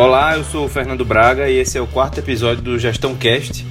Olá, 0.00 0.34
eu 0.34 0.44
sou 0.44 0.64
o 0.64 0.68
Fernando 0.68 1.04
Braga 1.04 1.50
e 1.50 1.58
esse 1.58 1.76
é 1.76 1.80
o 1.80 1.86
quarto 1.86 2.16
episódio 2.16 2.62
do 2.62 2.78
Gestão 2.78 3.14
Cast, 3.14 3.66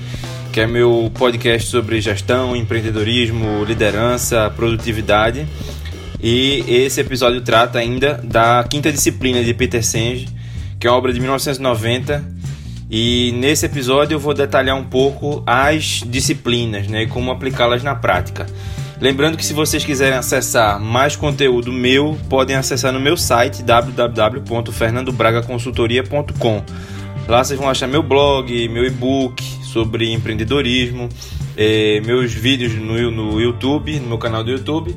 que 0.53 0.61
é 0.61 0.67
meu 0.67 1.11
podcast 1.17 1.67
sobre 1.67 1.99
gestão, 1.99 2.55
empreendedorismo, 2.55 3.63
liderança, 3.65 4.47
produtividade. 4.55 5.47
E 6.21 6.63
esse 6.67 7.01
episódio 7.01 7.41
trata 7.41 7.79
ainda 7.79 8.21
da 8.23 8.63
quinta 8.69 8.91
disciplina 8.91 9.43
de 9.43 9.55
Peter 9.55 9.83
Senge, 9.83 10.29
que 10.79 10.85
é 10.85 10.91
uma 10.91 10.99
obra 10.99 11.11
de 11.11 11.19
1990. 11.19 12.23
E 12.91 13.31
nesse 13.31 13.65
episódio 13.65 14.13
eu 14.13 14.19
vou 14.19 14.35
detalhar 14.35 14.77
um 14.77 14.85
pouco 14.85 15.41
as 15.47 16.03
disciplinas 16.05 16.87
né, 16.87 17.03
e 17.03 17.07
como 17.07 17.31
aplicá-las 17.31 17.81
na 17.81 17.95
prática. 17.95 18.45
Lembrando 19.01 19.37
que 19.37 19.45
se 19.45 19.53
vocês 19.53 19.85
quiserem 19.85 20.17
acessar 20.17 20.77
mais 20.77 21.15
conteúdo 21.15 21.71
meu, 21.71 22.17
podem 22.27 22.57
acessar 22.57 22.91
no 22.91 22.99
meu 22.99 23.15
site 23.15 23.63
www.fernandobragaconsultoria.com. 23.63 26.63
Lá 27.25 27.41
vocês 27.41 27.57
vão 27.57 27.69
achar 27.69 27.87
meu 27.87 28.03
blog, 28.03 28.67
meu 28.67 28.85
e-book 28.85 29.41
sobre 29.63 30.11
empreendedorismo, 30.11 31.07
eh, 31.55 32.01
meus 32.05 32.33
vídeos 32.33 32.73
no, 32.73 33.09
no 33.09 33.39
YouTube, 33.39 33.97
no 34.01 34.07
meu 34.07 34.17
canal 34.17 34.43
do 34.43 34.51
YouTube 34.51 34.93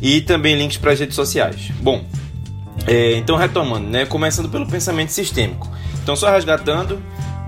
e 0.00 0.20
também 0.20 0.56
links 0.56 0.76
para 0.76 0.92
as 0.92 1.00
redes 1.00 1.16
sociais. 1.16 1.72
Bom, 1.80 2.04
eh, 2.86 3.16
então 3.16 3.36
retomando, 3.36 3.88
né, 3.88 4.06
começando 4.06 4.48
pelo 4.48 4.66
pensamento 4.66 5.10
sistêmico. 5.10 5.68
Então 6.00 6.14
só 6.14 6.30
resgatando, 6.30 7.02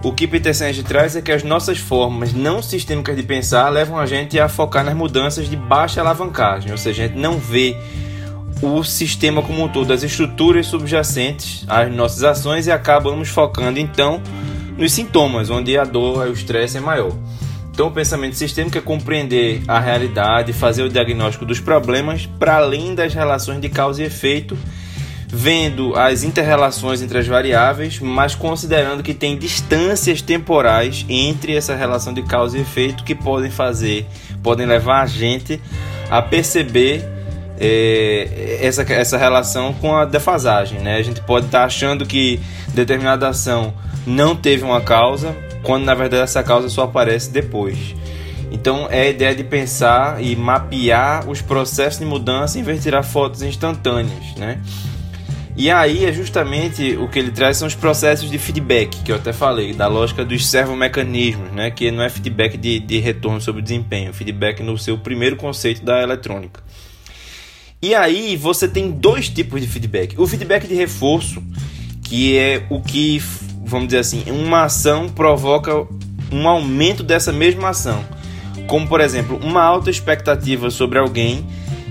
o 0.04 0.12
que 0.12 0.28
Peter 0.28 0.54
Senge 0.54 0.82
traz 0.82 1.16
é 1.16 1.22
que 1.22 1.32
as 1.32 1.42
nossas 1.42 1.78
formas 1.78 2.34
não 2.34 2.62
sistêmicas 2.62 3.16
de 3.16 3.22
pensar 3.22 3.70
levam 3.70 3.98
a 3.98 4.04
gente 4.04 4.38
a 4.38 4.50
focar 4.50 4.84
nas 4.84 4.94
mudanças 4.94 5.48
de 5.48 5.56
baixa 5.56 6.02
alavancagem, 6.02 6.70
ou 6.70 6.76
seja, 6.76 7.04
a 7.04 7.06
gente 7.06 7.18
não 7.18 7.38
vê 7.38 7.74
o 8.60 8.84
sistema 8.84 9.42
como 9.42 9.64
um 9.64 9.68
todo, 9.68 9.92
as 9.92 10.02
estruturas 10.02 10.66
subjacentes 10.66 11.64
às 11.66 11.90
nossas 11.90 12.22
ações 12.22 12.66
e 12.66 12.70
acabamos 12.70 13.30
focando 13.30 13.78
então 13.78 14.20
nos 14.76 14.92
sintomas, 14.92 15.48
onde 15.48 15.78
a 15.78 15.84
dor 15.84 16.26
e 16.26 16.30
o 16.30 16.34
estresse 16.34 16.76
é 16.76 16.80
maior. 16.80 17.12
Então, 17.72 17.88
o 17.88 17.90
pensamento 17.90 18.36
sistêmico 18.36 18.76
é 18.76 18.82
compreender 18.82 19.62
a 19.66 19.80
realidade, 19.80 20.52
fazer 20.52 20.82
o 20.82 20.88
diagnóstico 20.88 21.46
dos 21.46 21.60
problemas 21.60 22.26
para 22.26 22.56
além 22.56 22.94
das 22.94 23.14
relações 23.14 23.60
de 23.60 23.70
causa 23.70 24.02
e 24.02 24.06
efeito 24.06 24.56
vendo 25.28 25.94
as 25.96 26.22
interrelações 26.22 27.02
entre 27.02 27.18
as 27.18 27.26
variáveis, 27.26 27.98
mas 28.00 28.34
considerando 28.34 29.02
que 29.02 29.14
tem 29.14 29.36
distâncias 29.36 30.22
temporais 30.22 31.04
entre 31.08 31.56
essa 31.56 31.74
relação 31.74 32.12
de 32.12 32.22
causa 32.22 32.58
e 32.58 32.60
efeito 32.60 33.04
que 33.04 33.14
podem 33.14 33.50
fazer, 33.50 34.06
podem 34.42 34.66
levar 34.66 35.02
a 35.02 35.06
gente 35.06 35.60
a 36.10 36.22
perceber 36.22 37.04
é, 37.58 38.58
essa, 38.60 38.82
essa 38.82 39.16
relação 39.16 39.72
com 39.74 39.94
a 39.96 40.04
defasagem. 40.04 40.80
Né? 40.80 40.96
A 40.96 41.02
gente 41.02 41.20
pode 41.20 41.46
estar 41.46 41.60
tá 41.60 41.64
achando 41.64 42.06
que 42.06 42.40
determinada 42.68 43.28
ação 43.28 43.74
não 44.06 44.36
teve 44.36 44.64
uma 44.64 44.80
causa, 44.80 45.34
quando 45.62 45.84
na 45.84 45.94
verdade 45.94 46.22
essa 46.22 46.42
causa 46.42 46.68
só 46.68 46.82
aparece 46.82 47.30
depois. 47.30 47.94
Então 48.50 48.86
é 48.88 49.02
a 49.02 49.08
ideia 49.08 49.34
de 49.34 49.42
pensar 49.42 50.22
e 50.22 50.36
mapear 50.36 51.28
os 51.28 51.40
processos 51.40 51.98
de 51.98 52.04
mudança 52.04 52.58
em 52.58 52.62
vez 52.62 52.78
de 52.78 52.84
tirar 52.84 53.02
fotos 53.02 53.42
instantâneas, 53.42 54.34
né? 54.36 54.60
E 55.56 55.70
aí 55.70 56.04
é 56.04 56.12
justamente 56.12 56.96
o 56.96 57.08
que 57.08 57.16
ele 57.16 57.30
traz 57.30 57.56
são 57.56 57.68
os 57.68 57.76
processos 57.76 58.28
de 58.28 58.38
feedback, 58.38 59.02
que 59.04 59.12
eu 59.12 59.16
até 59.16 59.32
falei, 59.32 59.72
da 59.72 59.86
lógica 59.86 60.24
dos 60.24 60.46
servomecanismos, 60.48 61.52
né? 61.52 61.70
que 61.70 61.92
não 61.92 62.02
é 62.02 62.10
feedback 62.10 62.56
de, 62.56 62.80
de 62.80 62.98
retorno 62.98 63.40
sobre 63.40 63.62
desempenho, 63.62 64.12
feedback 64.12 64.62
no 64.64 64.76
seu 64.76 64.98
primeiro 64.98 65.36
conceito 65.36 65.84
da 65.84 66.02
eletrônica. 66.02 66.60
E 67.80 67.94
aí 67.94 68.34
você 68.34 68.66
tem 68.66 68.90
dois 68.90 69.28
tipos 69.28 69.60
de 69.60 69.68
feedback. 69.68 70.18
O 70.18 70.26
feedback 70.26 70.66
de 70.66 70.74
reforço, 70.74 71.40
que 72.02 72.36
é 72.36 72.66
o 72.68 72.80
que, 72.80 73.22
vamos 73.64 73.86
dizer 73.88 73.98
assim, 73.98 74.24
uma 74.26 74.64
ação 74.64 75.08
provoca 75.08 75.86
um 76.32 76.48
aumento 76.48 77.04
dessa 77.04 77.30
mesma 77.30 77.68
ação. 77.68 78.04
Como, 78.66 78.88
por 78.88 79.00
exemplo, 79.00 79.38
uma 79.40 79.62
alta 79.62 79.88
expectativa 79.88 80.68
sobre 80.68 80.98
alguém 80.98 81.46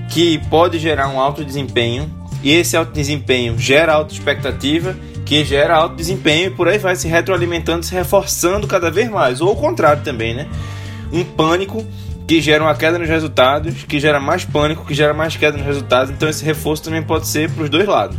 que 0.10 0.38
pode 0.50 0.80
gerar 0.80 1.08
um 1.08 1.20
alto 1.20 1.46
desempenho 1.46 2.23
e 2.44 2.52
esse 2.52 2.76
alto 2.76 2.92
desempenho 2.92 3.58
gera 3.58 3.94
alta 3.94 4.14
expectativa, 4.14 4.96
que 5.26 5.46
gera 5.46 5.76
alto 5.76 5.96
desempenho 5.96 6.48
e 6.48 6.50
por 6.50 6.68
aí 6.68 6.78
vai 6.78 6.96
se 6.96 7.08
retroalimentando, 7.08 7.86
se 7.86 7.94
reforçando 7.94 8.68
cada 8.68 8.92
vez 8.92 9.10
mais. 9.10 9.40
Ou 9.40 9.54
o 9.54 9.56
contrário 9.56 10.04
também, 10.04 10.36
né? 10.36 10.48
Um 11.12 11.24
pânico 11.24 11.86
que 12.28 12.42
gera 12.42 12.64
uma 12.64 12.76
queda 12.76 13.00
nos 13.00 13.08
resultados, 13.08 13.84
que 13.84 14.00
gera 14.00 14.20
mais 14.20 14.44
pânico, 14.44 14.86
que 14.86 14.94
gera 14.94 15.14
mais 15.14 15.38
queda 15.38 15.58
nos 15.58 15.66
resultados. 15.66 16.12
Então 16.12 16.28
esse 16.28 16.44
reforço 16.44 16.84
também 16.84 17.02
pode 17.02 17.28
ser 17.28 17.50
para 17.50 17.64
os 17.64 17.70
dois 17.70 17.88
lados. 17.88 18.18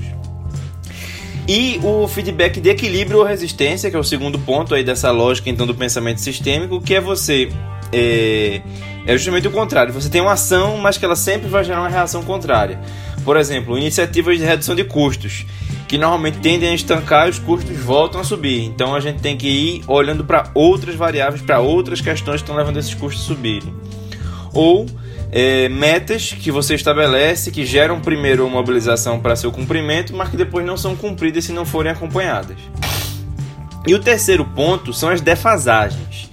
E 1.46 1.78
o 1.82 2.08
feedback 2.08 2.58
de 2.58 2.70
equilíbrio 2.70 3.18
ou 3.18 3.24
resistência, 3.24 3.90
que 3.90 3.96
é 3.96 3.98
o 3.98 4.04
segundo 4.04 4.38
ponto 4.38 4.74
aí 4.74 4.82
dessa 4.82 5.10
lógica 5.10 5.50
então 5.50 5.66
do 5.66 5.74
pensamento 5.74 6.18
sistêmico, 6.22 6.80
que 6.80 6.94
é 6.94 7.00
você 7.00 7.50
é, 7.92 8.62
é 9.06 9.12
justamente 9.12 9.46
o 9.46 9.50
contrário. 9.50 9.92
Você 9.92 10.08
tem 10.08 10.22
uma 10.22 10.32
ação, 10.32 10.78
mas 10.78 10.96
que 10.96 11.04
ela 11.04 11.16
sempre 11.16 11.48
vai 11.48 11.62
gerar 11.62 11.80
uma 11.80 11.88
reação 11.88 12.22
contrária. 12.22 12.80
Por 13.24 13.36
exemplo, 13.36 13.78
iniciativas 13.78 14.38
de 14.38 14.44
redução 14.44 14.74
de 14.74 14.84
custos, 14.84 15.46
que 15.88 15.96
normalmente 15.96 16.38
tendem 16.38 16.68
a 16.68 16.74
estancar 16.74 17.26
e 17.26 17.30
os 17.30 17.38
custos 17.38 17.76
voltam 17.78 18.20
a 18.20 18.24
subir. 18.24 18.62
Então 18.64 18.94
a 18.94 19.00
gente 19.00 19.20
tem 19.20 19.36
que 19.36 19.48
ir 19.48 19.84
olhando 19.86 20.24
para 20.24 20.50
outras 20.54 20.94
variáveis, 20.94 21.40
para 21.40 21.60
outras 21.60 22.00
questões 22.00 22.36
que 22.36 22.42
estão 22.42 22.56
levando 22.56 22.78
esses 22.78 22.94
custos 22.94 23.24
a 23.24 23.26
subirem. 23.26 23.74
Ou 24.52 24.86
é, 25.32 25.68
metas 25.68 26.32
que 26.32 26.50
você 26.50 26.74
estabelece 26.74 27.50
que 27.50 27.64
geram 27.64 28.00
primeiro 28.00 28.46
uma 28.46 28.56
mobilização 28.56 29.18
para 29.18 29.34
seu 29.34 29.50
cumprimento, 29.50 30.14
mas 30.14 30.28
que 30.28 30.36
depois 30.36 30.64
não 30.64 30.76
são 30.76 30.94
cumpridas 30.94 31.44
se 31.44 31.52
não 31.52 31.64
forem 31.64 31.90
acompanhadas. 31.90 32.58
E 33.86 33.94
o 33.94 33.98
terceiro 33.98 34.44
ponto 34.44 34.92
são 34.92 35.08
as 35.08 35.20
defasagens 35.20 36.23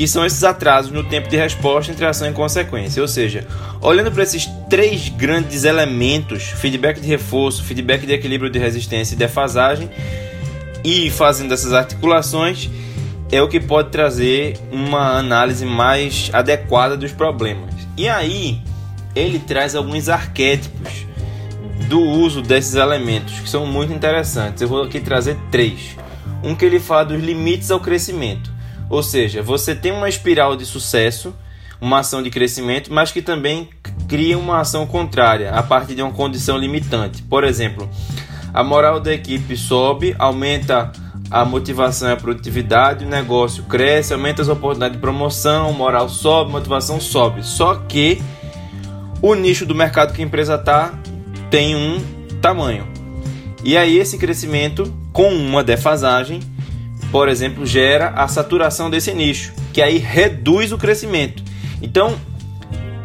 que 0.00 0.08
são 0.08 0.24
esses 0.24 0.42
atrasos 0.42 0.90
no 0.90 1.04
tempo 1.04 1.28
de 1.28 1.36
resposta 1.36 1.92
entre 1.92 2.06
ação 2.06 2.26
e 2.26 2.32
consequência. 2.32 3.02
Ou 3.02 3.06
seja, 3.06 3.46
olhando 3.82 4.10
para 4.10 4.22
esses 4.22 4.48
três 4.70 5.10
grandes 5.10 5.64
elementos, 5.64 6.42
feedback 6.42 6.98
de 7.02 7.06
reforço, 7.06 7.62
feedback 7.62 8.06
de 8.06 8.14
equilíbrio 8.14 8.50
de 8.50 8.58
resistência 8.58 9.14
e 9.14 9.18
defasagem, 9.18 9.90
e 10.82 11.10
fazendo 11.10 11.52
essas 11.52 11.74
articulações, 11.74 12.70
é 13.30 13.42
o 13.42 13.48
que 13.48 13.60
pode 13.60 13.90
trazer 13.90 14.56
uma 14.72 15.18
análise 15.18 15.66
mais 15.66 16.30
adequada 16.32 16.96
dos 16.96 17.12
problemas. 17.12 17.74
E 17.94 18.08
aí, 18.08 18.58
ele 19.14 19.38
traz 19.38 19.74
alguns 19.74 20.08
arquétipos 20.08 21.04
do 21.90 22.00
uso 22.00 22.40
desses 22.40 22.74
elementos 22.74 23.38
que 23.38 23.50
são 23.50 23.66
muito 23.66 23.92
interessantes. 23.92 24.62
Eu 24.62 24.68
vou 24.68 24.82
aqui 24.82 24.98
trazer 24.98 25.36
três. 25.50 25.94
Um 26.42 26.54
que 26.54 26.64
ele 26.64 26.80
fala 26.80 27.04
dos 27.04 27.22
limites 27.22 27.70
ao 27.70 27.80
crescimento. 27.80 28.49
Ou 28.90 29.04
seja, 29.04 29.40
você 29.40 29.74
tem 29.74 29.92
uma 29.92 30.08
espiral 30.08 30.56
de 30.56 30.66
sucesso, 30.66 31.32
uma 31.80 32.00
ação 32.00 32.22
de 32.22 32.28
crescimento, 32.28 32.92
mas 32.92 33.12
que 33.12 33.22
também 33.22 33.70
cria 34.08 34.36
uma 34.36 34.58
ação 34.58 34.84
contrária 34.84 35.52
a 35.52 35.62
partir 35.62 35.94
de 35.94 36.02
uma 36.02 36.12
condição 36.12 36.58
limitante. 36.58 37.22
Por 37.22 37.44
exemplo, 37.44 37.88
a 38.52 38.64
moral 38.64 38.98
da 38.98 39.14
equipe 39.14 39.56
sobe, 39.56 40.14
aumenta 40.18 40.90
a 41.30 41.44
motivação 41.44 42.08
e 42.08 42.12
a 42.12 42.16
produtividade, 42.16 43.04
o 43.04 43.08
negócio 43.08 43.62
cresce, 43.62 44.12
aumenta 44.12 44.42
as 44.42 44.48
oportunidades 44.48 44.96
de 44.96 45.00
promoção, 45.00 45.72
moral 45.72 46.08
sobe, 46.08 46.50
motivação 46.50 47.00
sobe. 47.00 47.46
Só 47.46 47.76
que 47.76 48.20
o 49.22 49.34
nicho 49.34 49.64
do 49.64 49.74
mercado 49.74 50.12
que 50.12 50.20
a 50.20 50.24
empresa 50.24 50.56
está 50.56 50.92
tem 51.48 51.76
um 51.76 52.02
tamanho. 52.42 52.88
E 53.62 53.76
aí 53.76 53.96
esse 53.96 54.18
crescimento 54.18 54.92
com 55.12 55.28
uma 55.32 55.62
defasagem 55.62 56.40
por 57.10 57.28
exemplo, 57.28 57.66
gera 57.66 58.10
a 58.10 58.28
saturação 58.28 58.88
desse 58.88 59.12
nicho, 59.12 59.52
que 59.72 59.82
aí 59.82 59.98
reduz 59.98 60.72
o 60.72 60.78
crescimento. 60.78 61.42
Então, 61.82 62.16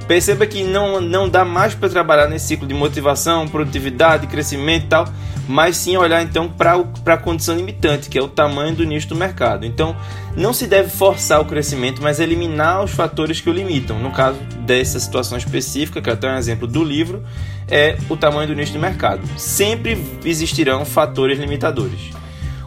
perceba 0.08 0.46
que 0.46 0.64
não, 0.64 1.02
não 1.02 1.28
dá 1.28 1.44
mais 1.44 1.74
para 1.74 1.90
trabalhar 1.90 2.28
nesse 2.28 2.48
ciclo 2.48 2.68
de 2.68 2.74
motivação, 2.74 3.48
produtividade, 3.48 4.28
crescimento 4.28 4.86
e 4.86 4.88
tal, 4.88 5.08
mas 5.48 5.78
sim 5.78 5.96
olhar 5.98 6.22
então 6.22 6.48
para 6.50 7.14
a 7.14 7.18
condição 7.18 7.56
limitante, 7.56 8.10
que 8.10 8.18
é 8.18 8.22
o 8.22 8.28
tamanho 8.28 8.76
do 8.76 8.84
nicho 8.84 9.08
do 9.08 9.16
mercado. 9.16 9.66
Então, 9.66 9.96
não 10.36 10.54
se 10.54 10.68
deve 10.68 10.90
forçar 10.90 11.40
o 11.42 11.46
crescimento, 11.46 12.02
mas 12.02 12.20
eliminar 12.20 12.84
os 12.84 12.92
fatores 12.92 13.42
que 13.42 13.50
o 13.50 13.54
limitam. 13.54 14.00
No 14.00 14.12
caso 14.12 14.40
dessa 14.62 15.00
situação 15.00 15.38
específica, 15.38 16.02
que 16.02 16.10
é 16.10 16.14
até 16.14 16.30
um 16.30 16.38
exemplo 16.38 16.68
do 16.68 16.84
livro, 16.84 17.24
é 17.68 17.98
o 18.10 18.18
tamanho 18.18 18.48
do 18.48 18.56
nicho 18.56 18.74
do 18.74 18.80
mercado. 18.80 19.22
Sempre 19.38 19.98
existirão 20.24 20.86
fatores 20.86 21.40
limitadores. 21.40 22.12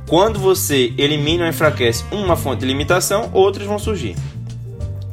Quando 0.08 0.38
você 0.38 0.94
elimina 0.96 1.44
ou 1.44 1.50
enfraquece 1.50 2.02
uma 2.10 2.34
fonte 2.34 2.60
de 2.60 2.66
limitação, 2.66 3.28
outras 3.34 3.66
vão 3.66 3.78
surgir. 3.78 4.16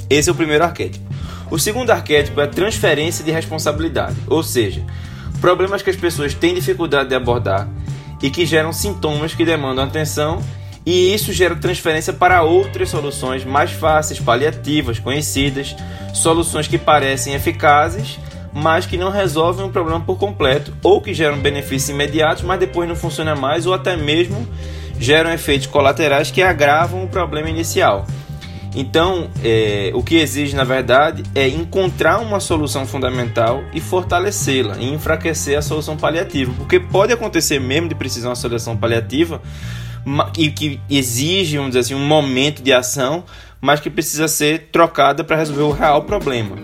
Esse 0.09 0.30
é 0.30 0.31
o 0.31 0.36
primeiro 0.36 0.63
arquétipo. 0.63 1.03
O 1.51 1.59
segundo 1.59 1.92
arquétipo 1.92 2.39
é 2.39 2.45
a 2.45 2.47
transferência 2.47 3.24
de 3.24 3.30
responsabilidade, 3.30 4.15
ou 4.27 4.42
seja, 4.42 4.81
problemas 5.42 5.81
que 5.81 5.89
as 5.89 5.97
pessoas 5.97 6.33
têm 6.33 6.56
dificuldade 6.56 7.09
de 7.09 7.15
abordar 7.15 7.68
e 8.24 8.30
que 8.30 8.45
geram 8.45 8.71
sintomas 8.71 9.36
que 9.36 9.44
demandam 9.44 9.83
atenção, 9.83 10.42
e 10.86 11.13
isso 11.13 11.33
gera 11.33 11.56
transferência 11.57 12.13
para 12.13 12.44
outras 12.44 12.89
soluções 12.89 13.44
mais 13.44 13.71
fáceis, 13.71 14.19
paliativas, 14.19 14.98
conhecidas, 14.98 15.75
soluções 16.13 16.69
que 16.69 16.77
parecem 16.77 17.33
eficazes, 17.33 18.18
mas 18.53 18.86
que 18.86 18.98
não 18.98 19.12
resolvem 19.12 19.65
o 19.65 19.69
problema 19.69 20.00
por 20.00 20.18
completo, 20.18 20.74
ou 20.81 21.01
que 21.01 21.13
geram 21.13 21.38
benefícios 21.38 21.89
imediatos, 21.89 22.44
mas 22.44 22.59
depois 22.59 22.88
não 22.88 22.95
funciona 22.95 23.36
mais, 23.36 23.65
ou 23.65 23.74
até 23.74 23.98
mesmo 23.98 24.48
geram 25.00 25.31
efeitos 25.31 25.68
colaterais 25.68 26.31
que 26.31 26.42
agravam 26.42 27.03
o 27.03 27.07
problema 27.07 27.50
inicial. 27.50 28.06
Então, 28.75 29.30
é, 29.42 29.92
o 29.94 30.03
que 30.03 30.15
exige, 30.18 30.53
na 30.53 30.65
verdade, 30.65 31.24
é 31.33 31.47
encontrar 31.47 32.19
uma 32.19 32.42
solução 32.42 32.86
fundamental 32.86 33.63
e 33.74 33.80
fortalecê-la, 33.80 34.77
e 34.77 34.94
enfraquecer 34.94 35.57
a 35.57 35.62
solução 35.62 35.95
paliativa. 35.95 36.53
Porque 36.57 36.77
pode 36.77 37.13
acontecer 37.13 37.57
mesmo 37.57 37.88
de 37.88 37.95
precisar 37.95 38.30
uma 38.30 38.36
solução 38.36 38.75
paliativa 38.75 39.42
e 40.38 40.51
que 40.51 40.80
exige, 40.89 41.56
vamos 41.56 41.71
dizer 41.71 41.80
assim, 41.80 41.95
um 41.95 42.06
momento 42.06 42.62
de 42.62 42.74
ação, 42.74 43.24
mas 43.62 43.80
que 43.80 43.89
precisa 43.89 44.27
ser 44.27 44.69
trocada 44.74 45.24
para 45.24 45.38
resolver 45.38 45.63
o 45.63 45.71
real 45.71 46.03
problema. 46.03 46.57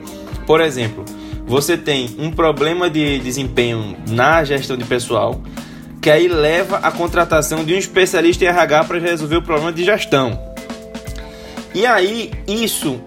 Por 0.46 0.60
exemplo, 0.60 1.06
você 1.48 1.78
tem 1.78 2.14
um 2.20 2.30
problema 2.30 2.90
de 2.90 3.20
desempenho 3.20 3.96
na 4.10 4.44
gestão 4.44 4.76
de 4.76 4.84
pessoal, 4.84 5.42
que 6.02 6.10
aí 6.10 6.28
leva 6.28 6.78
à 6.78 6.92
contratação 6.92 7.64
de 7.64 7.76
um 7.76 7.78
especialista 7.78 8.44
em 8.44 8.48
RH 8.48 8.86
para 8.86 9.00
resolver 9.00 9.36
o 9.36 9.42
problema 9.42 9.72
de 9.72 9.84
gestão. 9.84 10.38
E 11.76 11.86
aí 11.86 12.32
isso 12.48 13.00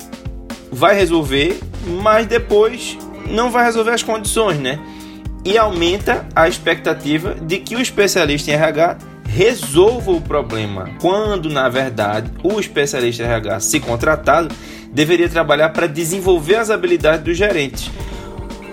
vai 0.71 0.95
resolver, 0.95 1.59
mas 2.03 2.27
depois 2.27 2.97
não 3.29 3.51
vai 3.51 3.65
resolver 3.65 3.91
as 3.91 4.03
condições, 4.03 4.59
né? 4.59 4.79
E 5.45 5.59
aumenta 5.59 6.27
a 6.35 6.49
expectativa 6.49 7.35
de 7.35 7.59
que 7.59 7.77
o 7.77 7.81
especialista 7.81 8.51
em 8.51 8.55
RH 8.55 8.99
resolva 9.29 10.13
o 10.13 10.21
problema, 10.21 10.91
quando 11.01 11.51
na 11.51 11.69
verdade 11.69 12.31
o 12.43 12.61
especialista 12.61 13.25
em 13.25 13.27
RH, 13.27 13.61
se 13.61 13.81
contratado, 13.81 14.55
deveria 14.93 15.29
trabalhar 15.29 15.71
para 15.71 15.89
desenvolver 15.89 16.57
as 16.57 16.71
habilidades 16.71 17.25
dos 17.25 17.37
gerentes. 17.37 17.91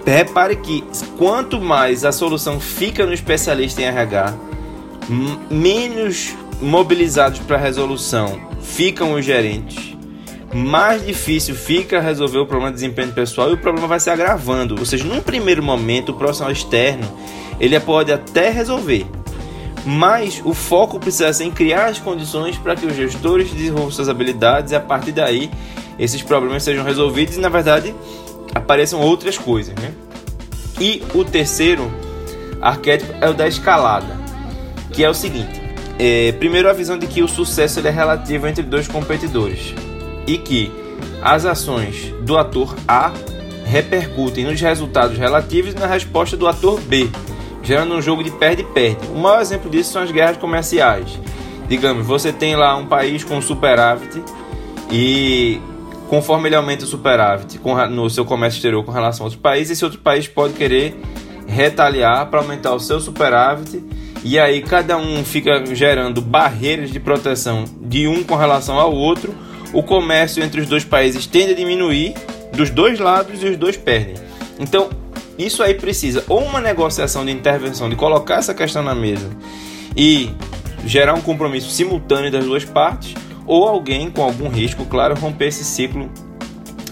Repare 0.06 0.56
que 0.56 0.84
quanto 1.18 1.62
mais 1.62 2.04
a 2.04 2.12
solução 2.12 2.60
fica 2.60 3.06
no 3.06 3.14
especialista 3.14 3.82
em 3.82 3.86
RH, 3.86 4.34
menos 5.50 6.36
mobilizados 6.62 7.40
para 7.40 7.58
resolução 7.58 8.40
ficam 8.62 9.14
os 9.14 9.26
gerentes, 9.26 9.96
mais 10.54 11.06
difícil 11.06 11.56
fica 11.56 12.00
resolver 12.00 12.40
o 12.40 12.46
problema 12.46 12.72
de 12.72 12.76
desempenho 12.76 13.14
pessoal 13.14 13.50
e 13.50 13.54
o 13.54 13.58
problema 13.58 13.88
vai 13.88 14.00
se 14.00 14.10
agravando. 14.10 14.76
Ou 14.78 14.86
seja, 14.86 15.04
num 15.04 15.22
primeiro 15.22 15.64
momento, 15.64 16.10
o 16.10 16.14
profissional 16.14 16.52
externo 16.52 17.08
ele 17.60 17.80
pode 17.80 18.12
até 18.12 18.50
resolver, 18.50 19.06
mas 19.86 20.42
o 20.44 20.54
foco 20.54 21.00
precisa 21.00 21.32
ser 21.32 21.46
em 21.46 21.52
criar 21.52 21.86
as 21.86 22.00
condições 22.00 22.58
para 22.58 22.76
que 22.76 22.86
os 22.86 22.96
gestores 22.96 23.52
desenvolvam 23.52 23.92
suas 23.92 24.10
habilidades 24.10 24.72
e 24.72 24.76
a 24.76 24.80
partir 24.80 25.12
daí 25.12 25.50
esses 26.00 26.22
problemas 26.22 26.64
sejam 26.64 26.84
resolvidos 26.84 27.38
e 27.38 27.40
na 27.40 27.50
verdade 27.50 27.94
apareçam 28.54 29.00
outras 29.00 29.38
coisas, 29.38 29.76
né? 29.76 29.94
E 30.80 31.04
o 31.14 31.24
terceiro 31.24 31.92
arquétipo 32.62 33.14
é 33.22 33.30
o 33.30 33.34
da 33.34 33.48
escalada, 33.48 34.18
que 34.92 35.04
é 35.04 35.10
o 35.10 35.14
seguinte: 35.14 35.62
é, 36.00 36.32
primeiro 36.34 36.70
a 36.70 36.74
visão 36.74 36.98
de 36.98 37.08
que 37.08 37.22
o 37.22 37.28
sucesso 37.28 37.86
é 37.86 37.92
relativo 37.92 38.48
entre 38.48 38.64
dois 38.64 38.88
competidores 38.88 39.74
e 40.26 40.38
que 40.38 40.72
as 41.22 41.46
ações 41.46 42.14
do 42.22 42.38
ator 42.38 42.76
A 42.88 43.12
repercutem 43.66 44.46
nos 44.46 44.60
resultados 44.60 45.18
relativos 45.18 45.74
e 45.74 45.78
na 45.78 45.88
resposta 45.88 46.36
do 46.36 46.48
ator 46.48 46.80
B, 46.82 47.10
gerando 47.64 47.96
um 47.96 48.02
jogo 48.02 48.24
de 48.24 48.32
perde-perde. 48.32 49.08
O 49.14 49.18
maior 49.18 49.42
exemplo 49.42 49.70
disso 49.70 49.94
são 49.94 50.02
as 50.02 50.12
guerras 50.12 50.38
comerciais. 50.38 51.20
Digamos, 51.70 52.06
você 52.06 52.34
tem 52.34 52.56
lá 52.56 52.76
um 52.76 52.86
país 52.86 53.24
com 53.24 53.40
superávit 53.42 54.22
e 54.92 55.62
conforme 56.12 56.50
ele 56.50 56.58
aumenta 56.58 56.84
o 56.84 56.88
superávit 56.88 57.58
no 57.90 58.10
seu 58.10 58.26
comércio 58.26 58.58
exterior 58.58 58.84
com 58.84 58.92
relação 58.92 59.24
a 59.24 59.28
outros 59.28 59.42
países, 59.42 59.78
esse 59.78 59.86
outro 59.86 60.00
país 60.00 60.28
pode 60.28 60.54
querer 60.56 60.94
retaliar 61.48 62.30
para 62.30 62.42
aumentar 62.42 62.74
o 62.74 62.82
seu 62.82 63.00
superávit 63.00 63.82
e 64.22 64.38
aí 64.38 64.62
cada 64.62 64.98
um 64.98 65.24
fica 65.24 65.66
gerando 65.74 66.22
barreiras 66.22 66.92
de 66.92 67.00
proteção 67.00 67.64
de 67.80 68.10
um 68.10 68.26
com 68.26 68.36
relação 68.36 68.78
ao 68.78 68.94
outro. 68.94 69.34
O 69.72 69.82
comércio 69.82 70.44
entre 70.44 70.60
os 70.60 70.68
dois 70.68 70.84
países 70.84 71.26
tende 71.26 71.54
a 71.54 71.56
diminuir 71.56 72.14
dos 72.52 72.70
dois 72.70 73.00
lados 73.00 73.42
e 73.42 73.46
os 73.46 73.56
dois 73.56 73.78
perdem. 73.78 74.16
Então, 74.60 74.90
isso 75.38 75.64
aí 75.64 75.76
precisa 75.76 76.26
ou 76.28 76.44
uma 76.44 76.60
negociação 76.60 77.24
de 77.24 77.32
intervenção, 77.32 77.90
de 77.90 77.96
colocar 77.96 78.40
essa 78.40 78.54
questão 78.54 78.84
na 78.84 78.94
mesa 78.94 79.30
e 79.96 80.30
gerar 80.86 81.14
um 81.14 81.22
compromisso 81.22 81.70
simultâneo 81.70 82.30
das 82.30 82.44
duas 82.44 82.66
partes, 82.66 83.14
ou 83.52 83.68
alguém 83.68 84.10
com 84.10 84.24
algum 84.24 84.48
risco, 84.48 84.86
claro, 84.86 85.14
romper 85.14 85.48
esse 85.48 85.66
ciclo 85.66 86.10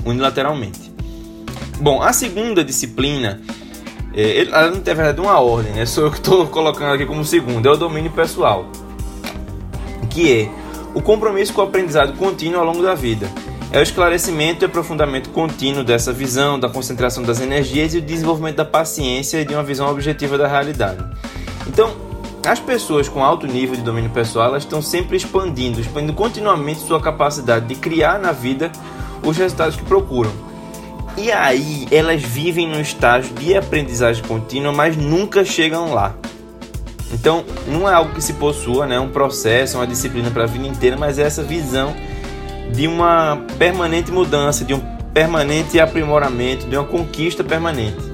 unilateralmente. 0.05 0.91
Bom, 1.79 2.01
a 2.01 2.11
segunda 2.11 2.65
disciplina, 2.65 3.39
é, 4.13 4.41
ela 4.41 4.69
não 4.69 4.81
tem 4.81 4.93
verdade 4.93 5.21
uma 5.21 5.39
ordem, 5.39 5.71
né? 5.71 5.85
Sou 5.85 6.03
eu 6.03 6.11
que 6.11 6.17
estou 6.17 6.45
colocando 6.47 6.93
aqui 6.93 7.05
como 7.05 7.23
segunda, 7.23 7.69
é 7.69 7.71
o 7.71 7.77
domínio 7.77 8.11
pessoal, 8.11 8.65
que 10.09 10.33
é 10.33 10.49
o 10.93 11.01
compromisso 11.01 11.53
com 11.53 11.61
o 11.61 11.63
aprendizado 11.63 12.11
contínuo 12.17 12.59
ao 12.59 12.65
longo 12.65 12.83
da 12.83 12.93
vida. 12.93 13.31
É 13.71 13.79
o 13.79 13.81
esclarecimento 13.81 14.61
e 14.61 14.65
aprofundamento 14.65 15.29
contínuo 15.29 15.81
dessa 15.81 16.11
visão, 16.11 16.59
da 16.59 16.67
concentração 16.67 17.23
das 17.23 17.39
energias 17.39 17.93
e 17.93 17.99
o 17.99 18.01
desenvolvimento 18.01 18.57
da 18.57 18.65
paciência 18.65 19.39
e 19.39 19.45
de 19.45 19.53
uma 19.53 19.63
visão 19.63 19.89
objetiva 19.89 20.37
da 20.37 20.45
realidade. 20.45 21.05
Então, 21.65 22.08
as 22.49 22.59
pessoas 22.59 23.07
com 23.07 23.23
alto 23.23 23.45
nível 23.45 23.75
de 23.75 23.83
domínio 23.83 24.09
pessoal 24.09 24.47
elas 24.47 24.63
estão 24.63 24.81
sempre 24.81 25.15
expandindo, 25.15 25.79
expandindo 25.79 26.13
continuamente 26.13 26.79
sua 26.79 26.99
capacidade 26.99 27.67
de 27.67 27.75
criar 27.75 28.17
na 28.17 28.31
vida 28.31 28.71
os 29.23 29.37
resultados 29.37 29.75
que 29.75 29.83
procuram. 29.85 30.31
E 31.15 31.31
aí 31.31 31.87
elas 31.91 32.23
vivem 32.23 32.67
no 32.67 32.81
estágio 32.81 33.35
de 33.35 33.55
aprendizagem 33.55 34.23
contínua, 34.23 34.71
mas 34.71 34.97
nunca 34.97 35.45
chegam 35.45 35.93
lá. 35.93 36.15
Então 37.13 37.45
não 37.67 37.87
é 37.87 37.93
algo 37.93 38.15
que 38.15 38.21
se 38.21 38.33
possua, 38.33 38.87
né? 38.87 38.95
É 38.95 38.99
um 38.99 39.09
processo, 39.09 39.77
uma 39.77 39.85
disciplina 39.85 40.31
para 40.31 40.45
a 40.45 40.47
vida 40.47 40.65
inteira, 40.65 40.97
mas 40.97 41.19
é 41.19 41.23
essa 41.23 41.43
visão 41.43 41.93
de 42.73 42.87
uma 42.87 43.43
permanente 43.59 44.11
mudança, 44.11 44.65
de 44.65 44.73
um 44.73 44.79
permanente 45.13 45.79
aprimoramento, 45.79 46.65
de 46.65 46.75
uma 46.75 46.85
conquista 46.85 47.43
permanente. 47.43 48.09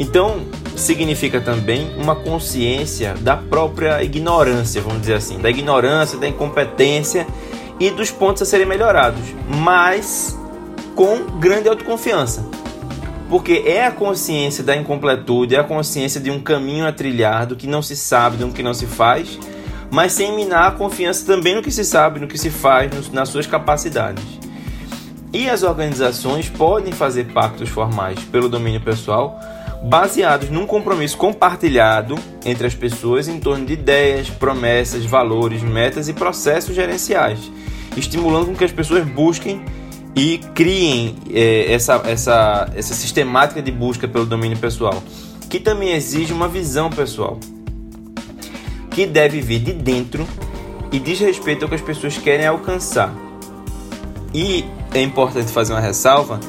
Então 0.00 0.40
significa 0.78 1.40
também 1.40 1.94
uma 1.96 2.16
consciência 2.16 3.14
da 3.20 3.36
própria 3.36 4.02
ignorância, 4.02 4.80
vamos 4.80 5.00
dizer 5.00 5.14
assim, 5.14 5.38
da 5.38 5.50
ignorância, 5.50 6.18
da 6.18 6.28
incompetência 6.28 7.26
e 7.78 7.90
dos 7.90 8.10
pontos 8.10 8.42
a 8.42 8.44
serem 8.44 8.66
melhorados, 8.66 9.22
mas 9.48 10.38
com 10.94 11.38
grande 11.38 11.68
autoconfiança. 11.68 12.44
Porque 13.28 13.62
é 13.66 13.84
a 13.84 13.90
consciência 13.90 14.64
da 14.64 14.74
incompletude, 14.74 15.54
é 15.54 15.58
a 15.58 15.64
consciência 15.64 16.20
de 16.20 16.30
um 16.30 16.40
caminho 16.40 16.86
a 16.86 16.92
trilhar, 16.92 17.46
do 17.46 17.56
que 17.56 17.66
não 17.66 17.82
se 17.82 17.94
sabe, 17.94 18.38
do 18.38 18.48
que 18.48 18.62
não 18.62 18.72
se 18.72 18.86
faz, 18.86 19.38
mas 19.90 20.12
sem 20.12 20.34
minar 20.34 20.68
a 20.68 20.70
confiança 20.70 21.26
também 21.26 21.54
no 21.54 21.62
que 21.62 21.70
se 21.70 21.84
sabe, 21.84 22.20
no 22.20 22.26
que 22.26 22.38
se 22.38 22.50
faz, 22.50 22.90
nas 23.12 23.28
suas 23.28 23.46
capacidades. 23.46 24.24
E 25.32 25.48
as 25.48 25.62
organizações 25.62 26.48
podem 26.48 26.92
fazer 26.92 27.26
pactos 27.26 27.68
formais 27.68 28.18
pelo 28.20 28.48
domínio 28.48 28.80
pessoal 28.80 29.38
baseados 29.82 30.50
num 30.50 30.66
compromisso 30.66 31.16
compartilhado 31.16 32.18
entre 32.44 32.66
as 32.66 32.74
pessoas 32.74 33.28
em 33.28 33.38
torno 33.38 33.64
de 33.64 33.74
ideias, 33.74 34.28
promessas, 34.28 35.04
valores, 35.04 35.62
metas 35.62 36.08
e 36.08 36.12
processos 36.12 36.74
gerenciais, 36.74 37.38
estimulando 37.96 38.56
que 38.56 38.64
as 38.64 38.72
pessoas 38.72 39.06
busquem 39.06 39.64
e 40.16 40.38
criem 40.54 41.14
é, 41.32 41.72
essa, 41.72 42.02
essa, 42.04 42.70
essa 42.74 42.94
sistemática 42.94 43.62
de 43.62 43.70
busca 43.70 44.08
pelo 44.08 44.26
domínio 44.26 44.58
pessoal, 44.58 45.02
que 45.48 45.60
também 45.60 45.92
exige 45.92 46.32
uma 46.32 46.48
visão 46.48 46.90
pessoal, 46.90 47.38
que 48.90 49.06
deve 49.06 49.40
vir 49.40 49.60
de 49.60 49.72
dentro 49.72 50.26
e 50.90 50.98
diz 50.98 51.20
respeito 51.20 51.62
ao 51.62 51.68
que 51.68 51.76
as 51.76 51.80
pessoas 51.80 52.18
querem 52.18 52.46
alcançar. 52.46 53.14
E 54.34 54.64
é 54.92 55.00
importante 55.00 55.52
fazer 55.52 55.72
uma 55.72 55.80
ressalva 55.80 56.40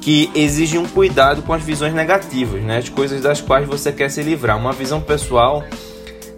que 0.00 0.30
exige 0.34 0.78
um 0.78 0.86
cuidado 0.86 1.42
com 1.42 1.52
as 1.52 1.62
visões 1.62 1.92
negativas, 1.92 2.62
né? 2.62 2.78
as 2.78 2.88
coisas 2.88 3.20
das 3.20 3.40
quais 3.40 3.66
você 3.66 3.92
quer 3.92 4.10
se 4.10 4.22
livrar. 4.22 4.56
Uma 4.56 4.72
visão 4.72 5.00
pessoal 5.00 5.64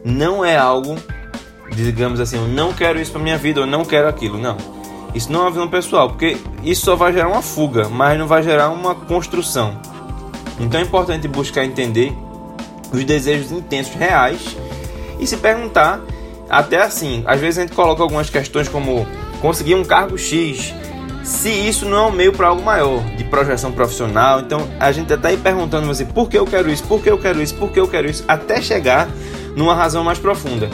não 0.04 0.44
é 0.44 0.56
algo, 0.56 0.96
digamos 1.74 2.20
assim, 2.20 2.36
eu 2.36 2.48
não 2.48 2.72
quero 2.72 3.00
isso 3.00 3.12
para 3.12 3.20
minha 3.20 3.38
vida, 3.38 3.60
eu 3.60 3.66
não 3.66 3.84
quero 3.84 4.08
aquilo. 4.08 4.38
Não. 4.38 4.56
Isso 5.14 5.30
não 5.32 5.40
é 5.40 5.42
uma 5.44 5.50
visão 5.50 5.68
pessoal, 5.68 6.08
porque 6.08 6.36
isso 6.62 6.84
só 6.84 6.96
vai 6.96 7.12
gerar 7.12 7.28
uma 7.28 7.42
fuga, 7.42 7.88
mas 7.88 8.18
não 8.18 8.26
vai 8.26 8.42
gerar 8.42 8.70
uma 8.70 8.94
construção. 8.94 9.78
Então 10.58 10.78
é 10.78 10.82
importante 10.82 11.26
buscar 11.26 11.64
entender 11.64 12.12
os 12.92 13.04
desejos 13.04 13.50
intensos 13.50 13.94
reais 13.94 14.56
e 15.18 15.26
se 15.26 15.36
perguntar, 15.36 16.00
até 16.48 16.80
assim, 16.80 17.22
às 17.26 17.40
vezes 17.40 17.58
a 17.58 17.62
gente 17.62 17.74
coloca 17.74 18.02
algumas 18.02 18.30
questões 18.30 18.68
como 18.68 19.06
conseguir 19.40 19.74
um 19.74 19.84
cargo 19.84 20.16
X, 20.16 20.74
se 21.22 21.50
isso 21.50 21.86
não 21.86 21.96
é 21.96 22.02
um 22.08 22.12
meio 22.12 22.32
para 22.32 22.48
algo 22.48 22.62
maior, 22.62 23.02
de 23.16 23.24
projeção 23.24 23.72
profissional. 23.72 24.40
Então 24.40 24.68
a 24.78 24.90
gente 24.92 25.12
está 25.12 25.28
aí 25.28 25.36
perguntando 25.36 25.86
você 25.86 26.04
por 26.04 26.28
que 26.28 26.38
eu 26.38 26.46
quero 26.46 26.70
isso, 26.70 26.84
por 26.84 27.02
que 27.02 27.10
eu 27.10 27.18
quero 27.18 27.42
isso, 27.42 27.54
por 27.54 27.70
que 27.70 27.80
eu 27.80 27.88
quero 27.88 28.08
isso, 28.08 28.24
até 28.26 28.60
chegar 28.60 29.08
numa 29.56 29.74
razão 29.74 30.02
mais 30.04 30.18
profunda. 30.18 30.68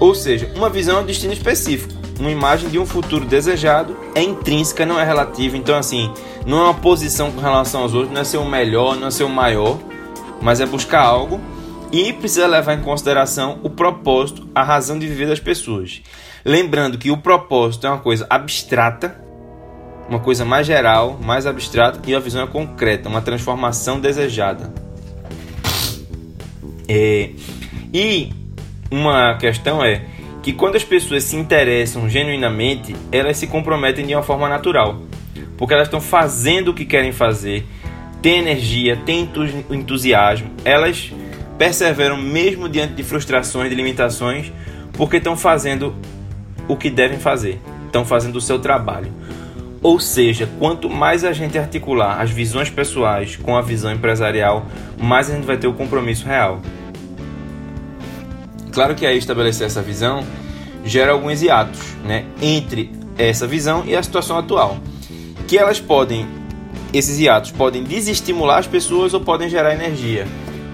Ou 0.00 0.14
seja, 0.14 0.50
uma 0.56 0.68
visão 0.68 0.98
é 0.98 1.00
um 1.02 1.06
destino 1.06 1.32
específico, 1.32 1.92
uma 2.18 2.30
imagem 2.30 2.68
de 2.68 2.78
um 2.78 2.86
futuro 2.86 3.24
desejado 3.24 3.96
é 4.14 4.22
intrínseca, 4.22 4.84
não 4.84 4.98
é 4.98 5.04
relativa. 5.04 5.56
Então, 5.56 5.76
assim, 5.76 6.12
não 6.46 6.58
é 6.58 6.64
uma 6.64 6.74
posição 6.74 7.30
com 7.30 7.40
relação 7.40 7.82
aos 7.82 7.94
outros, 7.94 8.12
não 8.12 8.20
é 8.20 8.24
ser 8.24 8.38
o 8.38 8.44
melhor, 8.44 8.96
não 8.96 9.08
é 9.08 9.10
ser 9.10 9.24
o 9.24 9.28
maior, 9.28 9.78
mas 10.40 10.60
é 10.60 10.66
buscar 10.66 11.02
algo 11.02 11.40
e 11.92 12.12
precisa 12.12 12.46
levar 12.46 12.74
em 12.74 12.82
consideração 12.82 13.60
o 13.62 13.68
propósito, 13.68 14.48
a 14.54 14.62
razão 14.62 14.98
de 14.98 15.06
viver 15.06 15.28
das 15.28 15.40
pessoas. 15.40 16.00
Lembrando 16.44 16.98
que 16.98 17.10
o 17.10 17.16
propósito 17.16 17.86
é 17.86 17.90
uma 17.90 17.98
coisa 17.98 18.26
abstrata, 18.28 19.20
uma 20.12 20.20
coisa 20.20 20.44
mais 20.44 20.66
geral, 20.66 21.18
mais 21.22 21.46
abstrata 21.46 21.98
e 22.06 22.14
a 22.14 22.20
visão 22.20 22.44
é 22.44 22.46
concreta, 22.46 23.08
uma 23.08 23.22
transformação 23.22 23.98
desejada. 23.98 24.70
É, 26.86 27.30
e 27.94 28.30
uma 28.90 29.38
questão 29.38 29.82
é 29.82 30.02
que 30.42 30.52
quando 30.52 30.76
as 30.76 30.84
pessoas 30.84 31.24
se 31.24 31.34
interessam 31.34 32.10
genuinamente, 32.10 32.94
elas 33.10 33.38
se 33.38 33.46
comprometem 33.46 34.04
de 34.04 34.14
uma 34.14 34.22
forma 34.22 34.50
natural, 34.50 35.00
porque 35.56 35.72
elas 35.72 35.86
estão 35.86 36.00
fazendo 36.00 36.72
o 36.72 36.74
que 36.74 36.84
querem 36.84 37.12
fazer, 37.12 37.64
têm 38.20 38.40
energia, 38.40 38.98
têm 39.06 39.26
entusiasmo, 39.70 40.50
elas 40.62 41.10
perseveram 41.56 42.18
mesmo 42.18 42.68
diante 42.68 42.92
de 42.92 43.02
frustrações, 43.02 43.70
de 43.70 43.74
limitações, 43.74 44.52
porque 44.92 45.16
estão 45.16 45.38
fazendo 45.38 45.94
o 46.68 46.76
que 46.76 46.90
devem 46.90 47.18
fazer, 47.18 47.58
estão 47.86 48.04
fazendo 48.04 48.36
o 48.36 48.42
seu 48.42 48.58
trabalho. 48.58 49.21
Ou 49.82 49.98
seja, 49.98 50.48
quanto 50.60 50.88
mais 50.88 51.24
a 51.24 51.32
gente 51.32 51.58
articular 51.58 52.20
as 52.20 52.30
visões 52.30 52.70
pessoais 52.70 53.34
com 53.34 53.56
a 53.56 53.60
visão 53.60 53.90
empresarial, 53.90 54.64
mais 54.96 55.28
a 55.28 55.34
gente 55.34 55.44
vai 55.44 55.56
ter 55.56 55.66
o 55.66 55.72
compromisso 55.72 56.24
real. 56.24 56.60
Claro 58.70 58.94
que 58.94 59.04
aí 59.04 59.18
estabelecer 59.18 59.66
essa 59.66 59.82
visão 59.82 60.24
gera 60.84 61.12
alguns 61.12 61.42
hiatos 61.42 61.80
né, 62.04 62.24
entre 62.40 62.92
essa 63.18 63.46
visão 63.46 63.82
e 63.84 63.96
a 63.96 64.02
situação 64.02 64.38
atual. 64.38 64.78
Que 65.48 65.58
elas 65.58 65.80
podem, 65.80 66.28
esses 66.92 67.18
hiatos 67.18 67.50
podem 67.50 67.82
desestimular 67.82 68.58
as 68.58 68.66
pessoas 68.68 69.12
ou 69.12 69.20
podem 69.20 69.48
gerar 69.48 69.74
energia. 69.74 70.26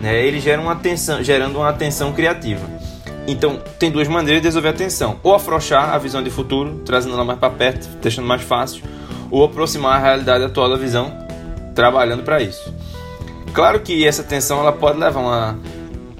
Né? 0.02 0.22
Eles 0.22 0.42
geram 0.42 0.64
uma 0.64 0.76
tensão, 0.76 1.22
gerando 1.22 1.58
uma 1.58 1.72
tensão 1.72 2.12
criativa. 2.12 2.78
Então, 3.26 3.60
tem 3.78 3.90
duas 3.90 4.06
maneiras 4.06 4.40
de 4.40 4.48
resolver 4.48 4.68
a 4.68 4.72
tensão: 4.72 5.18
ou 5.22 5.34
afrouxar 5.34 5.92
a 5.92 5.98
visão 5.98 6.22
de 6.22 6.30
futuro, 6.30 6.80
trazendo 6.84 7.14
ela 7.14 7.24
mais 7.24 7.38
para 7.38 7.50
perto, 7.50 7.88
deixando 8.00 8.26
mais 8.26 8.42
fácil, 8.42 8.82
ou 9.30 9.44
aproximar 9.44 9.96
a 9.96 10.02
realidade 10.02 10.44
atual 10.44 10.68
da 10.68 10.76
visão, 10.76 11.12
trabalhando 11.74 12.22
para 12.22 12.42
isso. 12.42 12.72
Claro 13.52 13.80
que 13.80 14.06
essa 14.06 14.22
tensão 14.22 14.60
ela 14.60 14.72
pode 14.72 14.98
levar 14.98 15.20
uma 15.20 15.58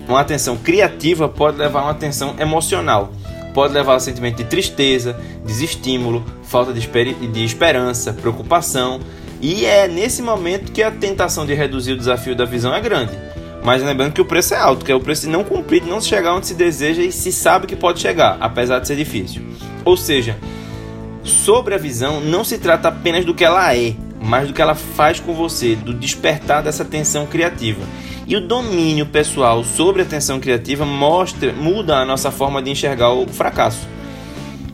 uma 0.08 0.20
atenção 0.20 0.56
criativa 0.56 1.28
pode 1.28 1.58
levar 1.58 1.80
a 1.80 1.82
uma 1.84 1.90
atenção 1.90 2.34
emocional, 2.38 3.12
pode 3.52 3.74
levar 3.74 3.92
ao 3.92 4.00
sentimento 4.00 4.38
de 4.38 4.44
tristeza, 4.44 5.20
desestímulo, 5.44 6.24
falta 6.42 6.72
de, 6.72 6.78
esper 6.78 7.14
de 7.14 7.44
esperança, 7.44 8.12
preocupação, 8.12 9.00
e 9.40 9.66
é 9.66 9.86
nesse 9.86 10.22
momento 10.22 10.72
que 10.72 10.82
a 10.82 10.90
tentação 10.90 11.46
de 11.46 11.54
reduzir 11.54 11.92
o 11.92 11.96
desafio 11.96 12.34
da 12.34 12.44
visão 12.44 12.74
é 12.74 12.80
grande. 12.80 13.12
Mas 13.62 13.82
lembrando 13.82 14.12
que 14.12 14.20
o 14.20 14.24
preço 14.24 14.54
é 14.54 14.56
alto, 14.56 14.84
que 14.84 14.90
é 14.90 14.94
o 14.94 15.00
preço 15.00 15.22
de 15.22 15.28
não 15.28 15.44
cumprir, 15.44 15.82
de 15.82 15.88
não 15.88 16.00
chegar 16.00 16.34
onde 16.34 16.46
se 16.46 16.54
deseja 16.54 17.02
e 17.02 17.12
se 17.12 17.30
sabe 17.30 17.66
que 17.66 17.76
pode 17.76 18.00
chegar, 18.00 18.38
apesar 18.40 18.78
de 18.78 18.86
ser 18.86 18.96
difícil. 18.96 19.42
Ou 19.84 19.96
seja, 19.96 20.36
sobre 21.28 21.74
a 21.74 21.78
visão 21.78 22.20
não 22.20 22.42
se 22.42 22.58
trata 22.58 22.88
apenas 22.88 23.24
do 23.24 23.34
que 23.34 23.44
ela 23.44 23.74
é, 23.74 23.94
mas 24.20 24.48
do 24.48 24.54
que 24.54 24.62
ela 24.62 24.74
faz 24.74 25.20
com 25.20 25.32
você, 25.34 25.76
do 25.76 25.94
despertar 25.94 26.62
dessa 26.62 26.84
tensão 26.84 27.26
criativa. 27.26 27.80
E 28.26 28.36
o 28.36 28.46
domínio 28.46 29.06
pessoal 29.06 29.64
sobre 29.64 30.02
a 30.02 30.04
atenção 30.04 30.38
criativa 30.38 30.84
mostra, 30.84 31.52
muda 31.52 31.96
a 31.96 32.04
nossa 32.04 32.30
forma 32.30 32.60
de 32.60 32.70
enxergar 32.70 33.12
o 33.12 33.26
fracasso. 33.26 33.88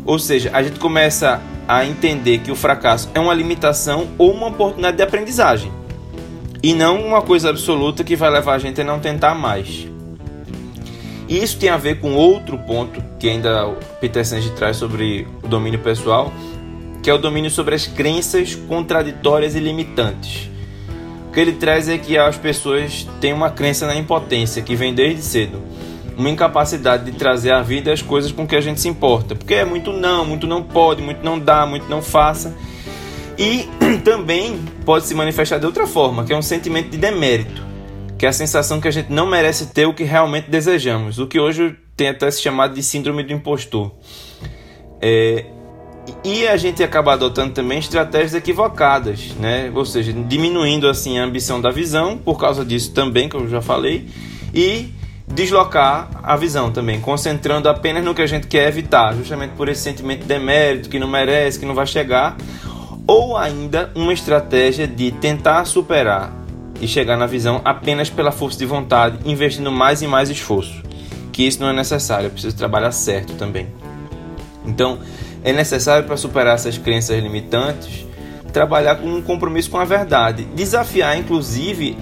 Ou 0.04 0.18
seja, 0.18 0.50
a 0.52 0.62
gente 0.62 0.78
começa 0.78 1.40
a 1.66 1.84
entender 1.84 2.38
que 2.38 2.50
o 2.50 2.56
fracasso 2.56 3.08
é 3.14 3.20
uma 3.20 3.32
limitação 3.32 4.08
ou 4.18 4.32
uma 4.32 4.48
oportunidade 4.48 4.96
de 4.96 5.02
aprendizagem. 5.02 5.72
E 6.62 6.74
não 6.74 7.00
uma 7.06 7.22
coisa 7.22 7.50
absoluta 7.50 8.02
que 8.02 8.16
vai 8.16 8.30
levar 8.30 8.54
a 8.54 8.58
gente 8.58 8.80
a 8.80 8.84
não 8.84 8.98
tentar 8.98 9.34
mais. 9.34 9.86
E 11.28 11.42
isso 11.42 11.58
tem 11.58 11.68
a 11.68 11.76
ver 11.76 12.00
com 12.00 12.14
outro 12.14 12.58
ponto 12.58 13.02
que 13.18 13.28
ainda 13.28 13.66
o 13.66 13.76
Peter 14.00 14.24
Senge 14.24 14.50
traz 14.50 14.76
sobre 14.76 15.26
o 15.42 15.48
domínio 15.48 15.80
pessoal, 15.80 16.32
que 17.02 17.08
é 17.08 17.14
o 17.14 17.18
domínio 17.18 17.50
sobre 17.50 17.74
as 17.74 17.86
crenças 17.86 18.54
contraditórias 18.54 19.54
e 19.54 19.60
limitantes 19.60 20.54
que 21.34 21.40
ele 21.40 21.52
traz 21.52 21.88
é 21.88 21.98
que 21.98 22.16
as 22.16 22.36
pessoas 22.36 23.06
têm 23.20 23.32
uma 23.32 23.50
crença 23.50 23.86
na 23.86 23.96
impotência 23.96 24.62
que 24.62 24.76
vem 24.76 24.94
desde 24.94 25.20
cedo. 25.22 25.60
Uma 26.16 26.30
incapacidade 26.30 27.10
de 27.10 27.18
trazer 27.18 27.52
à 27.52 27.60
vida 27.60 27.92
as 27.92 28.00
coisas 28.00 28.30
com 28.30 28.46
que 28.46 28.54
a 28.54 28.60
gente 28.60 28.80
se 28.80 28.88
importa. 28.88 29.34
Porque 29.34 29.54
é 29.54 29.64
muito 29.64 29.92
não, 29.92 30.24
muito 30.24 30.46
não 30.46 30.62
pode, 30.62 31.02
muito 31.02 31.24
não 31.24 31.36
dá, 31.36 31.66
muito 31.66 31.90
não 31.90 32.00
faça. 32.00 32.54
E 33.36 33.68
também 34.04 34.60
pode 34.84 35.06
se 35.06 35.14
manifestar 35.14 35.58
de 35.58 35.66
outra 35.66 35.88
forma, 35.88 36.22
que 36.22 36.32
é 36.32 36.36
um 36.36 36.42
sentimento 36.42 36.90
de 36.90 36.96
demérito. 36.96 37.73
Que 38.24 38.26
é 38.26 38.30
a 38.30 38.32
sensação 38.32 38.80
que 38.80 38.88
a 38.88 38.90
gente 38.90 39.12
não 39.12 39.26
merece 39.26 39.66
ter 39.66 39.84
o 39.84 39.92
que 39.92 40.02
realmente 40.02 40.48
desejamos. 40.48 41.18
O 41.18 41.26
que 41.26 41.38
hoje 41.38 41.76
tem 41.94 42.08
até 42.08 42.30
se 42.30 42.40
chamado 42.40 42.72
de 42.72 42.82
síndrome 42.82 43.22
do 43.22 43.34
impostor. 43.34 43.92
É, 44.98 45.44
e 46.24 46.46
a 46.48 46.56
gente 46.56 46.82
acaba 46.82 47.12
adotando 47.12 47.52
também 47.52 47.78
estratégias 47.78 48.32
equivocadas, 48.32 49.34
né? 49.38 49.70
Ou 49.74 49.84
seja, 49.84 50.10
diminuindo 50.10 50.88
assim 50.88 51.18
a 51.18 51.22
ambição 51.22 51.60
da 51.60 51.70
visão, 51.70 52.16
por 52.16 52.40
causa 52.40 52.64
disso 52.64 52.94
também, 52.94 53.28
que 53.28 53.36
eu 53.36 53.46
já 53.46 53.60
falei, 53.60 54.08
e 54.54 54.88
deslocar 55.28 56.08
a 56.22 56.34
visão 56.34 56.72
também, 56.72 57.02
concentrando 57.02 57.68
apenas 57.68 58.02
no 58.02 58.14
que 58.14 58.22
a 58.22 58.26
gente 58.26 58.46
quer 58.46 58.66
evitar, 58.66 59.14
justamente 59.14 59.50
por 59.50 59.68
esse 59.68 59.82
sentimento 59.82 60.20
de 60.20 60.28
demérito, 60.28 60.88
que 60.88 60.98
não 60.98 61.08
merece, 61.08 61.58
que 61.58 61.66
não 61.66 61.74
vai 61.74 61.86
chegar, 61.86 62.38
ou 63.06 63.36
ainda 63.36 63.92
uma 63.94 64.14
estratégia 64.14 64.88
de 64.88 65.12
tentar 65.12 65.66
superar 65.66 66.43
e 66.80 66.88
chegar 66.88 67.16
na 67.16 67.26
visão 67.26 67.60
apenas 67.64 68.10
pela 68.10 68.32
força 68.32 68.58
de 68.58 68.66
vontade, 68.66 69.18
investindo 69.24 69.70
mais 69.70 70.02
e 70.02 70.06
mais 70.06 70.30
esforço. 70.30 70.82
Que 71.32 71.46
isso 71.46 71.60
não 71.60 71.68
é 71.68 71.72
necessário, 71.72 72.26
é 72.26 72.30
preciso 72.30 72.56
trabalhar 72.56 72.92
certo 72.92 73.34
também. 73.34 73.68
Então, 74.64 74.98
é 75.42 75.52
necessário 75.52 76.06
para 76.06 76.16
superar 76.16 76.54
essas 76.54 76.78
crenças 76.78 77.22
limitantes 77.22 78.04
trabalhar 78.54 78.94
com 78.94 79.08
um 79.08 79.20
compromisso 79.20 79.68
com 79.68 79.78
a 79.78 79.84
verdade, 79.84 80.44
desafiar 80.54 81.18
inclusive 81.18 81.98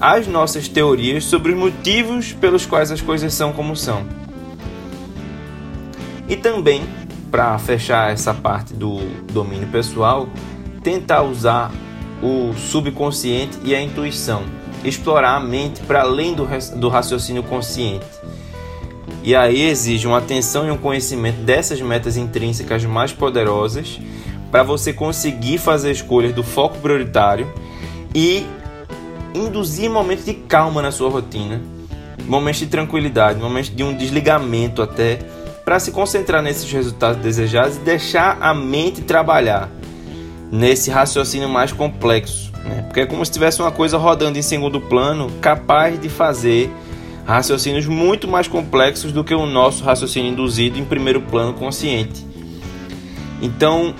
as 0.00 0.28
nossas 0.28 0.68
teorias 0.68 1.24
sobre 1.24 1.52
os 1.52 1.58
motivos 1.58 2.32
pelos 2.32 2.64
quais 2.64 2.92
as 2.92 3.00
coisas 3.00 3.34
são 3.34 3.52
como 3.52 3.76
são. 3.76 4.06
E 6.28 6.36
também, 6.36 6.82
para 7.32 7.58
fechar 7.58 8.12
essa 8.12 8.32
parte 8.32 8.72
do 8.72 9.00
domínio 9.32 9.66
pessoal, 9.68 10.28
tentar 10.84 11.22
usar 11.22 11.72
o 12.22 12.52
subconsciente 12.54 13.58
e 13.64 13.74
a 13.74 13.80
intuição, 13.80 14.42
explorar 14.84 15.36
a 15.36 15.40
mente 15.40 15.80
para 15.82 16.02
além 16.02 16.34
do, 16.34 16.46
do 16.76 16.88
raciocínio 16.88 17.42
consciente. 17.42 18.06
E 19.22 19.34
aí 19.34 19.62
exige 19.62 20.06
uma 20.06 20.18
atenção 20.18 20.66
e 20.66 20.70
um 20.70 20.76
conhecimento 20.76 21.38
dessas 21.42 21.80
metas 21.80 22.16
intrínsecas 22.16 22.84
mais 22.84 23.12
poderosas 23.12 23.98
para 24.50 24.62
você 24.62 24.92
conseguir 24.92 25.58
fazer 25.58 25.90
escolhas 25.90 26.32
do 26.32 26.42
foco 26.42 26.78
prioritário 26.78 27.52
e 28.14 28.46
induzir 29.34 29.90
momentos 29.90 30.24
de 30.24 30.34
calma 30.34 30.80
na 30.80 30.90
sua 30.90 31.10
rotina, 31.10 31.60
momentos 32.26 32.60
de 32.60 32.66
tranquilidade, 32.66 33.38
momentos 33.38 33.74
de 33.74 33.82
um 33.82 33.94
desligamento 33.94 34.80
até, 34.80 35.18
para 35.64 35.78
se 35.78 35.90
concentrar 35.90 36.42
nesses 36.42 36.70
resultados 36.72 37.20
desejados 37.20 37.76
e 37.76 37.80
deixar 37.80 38.38
a 38.40 38.54
mente 38.54 39.02
trabalhar 39.02 39.70
nesse 40.50 40.90
raciocínio 40.90 41.48
mais 41.48 41.72
complexo, 41.72 42.52
né? 42.64 42.82
porque 42.82 43.00
é 43.00 43.06
como 43.06 43.24
se 43.24 43.32
tivesse 43.32 43.60
uma 43.60 43.70
coisa 43.70 43.98
rodando 43.98 44.38
em 44.38 44.42
segundo 44.42 44.80
plano, 44.80 45.30
capaz 45.40 46.00
de 46.00 46.08
fazer 46.08 46.70
raciocínios 47.26 47.86
muito 47.86 48.26
mais 48.26 48.48
complexos 48.48 49.12
do 49.12 49.22
que 49.22 49.34
o 49.34 49.44
nosso 49.44 49.84
raciocínio 49.84 50.32
induzido 50.32 50.78
em 50.78 50.84
primeiro 50.84 51.20
plano 51.20 51.52
consciente. 51.52 52.26
Então, 53.42 53.94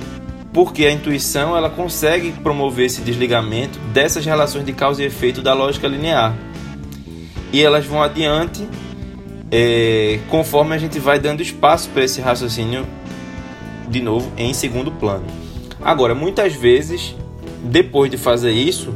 porque 0.53 0.87
a 0.87 0.91
intuição 0.91 1.55
ela 1.57 1.69
consegue 1.69 2.33
promover 2.33 2.87
esse 2.87 3.03
desligamento 3.03 3.79
dessas 3.93 4.25
relações 4.25 4.65
de 4.65 4.73
causa 4.73 5.03
e 5.03 5.07
efeito 5.07 5.43
da 5.43 5.53
lógica 5.53 5.87
linear. 5.87 6.35
E 7.53 7.63
elas 7.63 7.85
vão 7.85 8.03
adiante 8.03 8.67
é, 9.51 10.19
conforme 10.29 10.75
a 10.75 10.79
gente 10.79 10.99
vai 10.99 11.19
dando 11.19 11.43
espaço 11.43 11.89
para 11.91 12.05
esse 12.05 12.21
raciocínio 12.21 12.87
de 13.89 14.01
novo 14.01 14.33
em 14.37 14.53
segundo 14.53 14.91
plano. 14.91 15.27
Agora, 15.83 16.15
muitas 16.15 16.55
vezes, 16.55 17.15
depois 17.63 18.11
de 18.11 18.17
fazer 18.17 18.53
isso, 18.53 18.95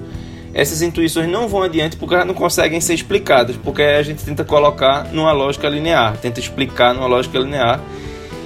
essas 0.54 0.82
intuições 0.82 1.28
não 1.28 1.48
vão 1.48 1.62
adiante 1.62 1.96
porque 1.96 2.14
elas 2.14 2.26
não 2.26 2.34
conseguem 2.34 2.80
ser 2.80 2.94
explicadas, 2.94 3.56
porque 3.56 3.82
a 3.82 4.02
gente 4.02 4.24
tenta 4.24 4.44
colocar 4.44 5.04
numa 5.12 5.32
lógica 5.32 5.68
linear, 5.68 6.16
tenta 6.18 6.40
explicar 6.40 6.94
numa 6.94 7.06
lógica 7.06 7.38
linear 7.38 7.80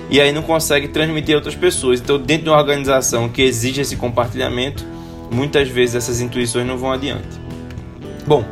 e 0.08 0.20
aí 0.20 0.32
não 0.32 0.42
consegue 0.42 0.88
transmitir 0.88 1.34
a 1.34 1.38
outras 1.38 1.56
pessoas. 1.56 2.00
Então, 2.00 2.18
dentro 2.18 2.44
de 2.44 2.50
uma 2.50 2.58
organização 2.58 3.28
que 3.28 3.42
exige 3.42 3.80
esse 3.80 3.96
compartilhamento, 3.96 4.84
muitas 5.30 5.68
vezes 5.68 5.96
essas 5.96 6.20
intuições 6.20 6.66
não 6.66 6.78
vão 6.78 6.92
adiante. 6.92 7.26
Bom, 8.24 8.44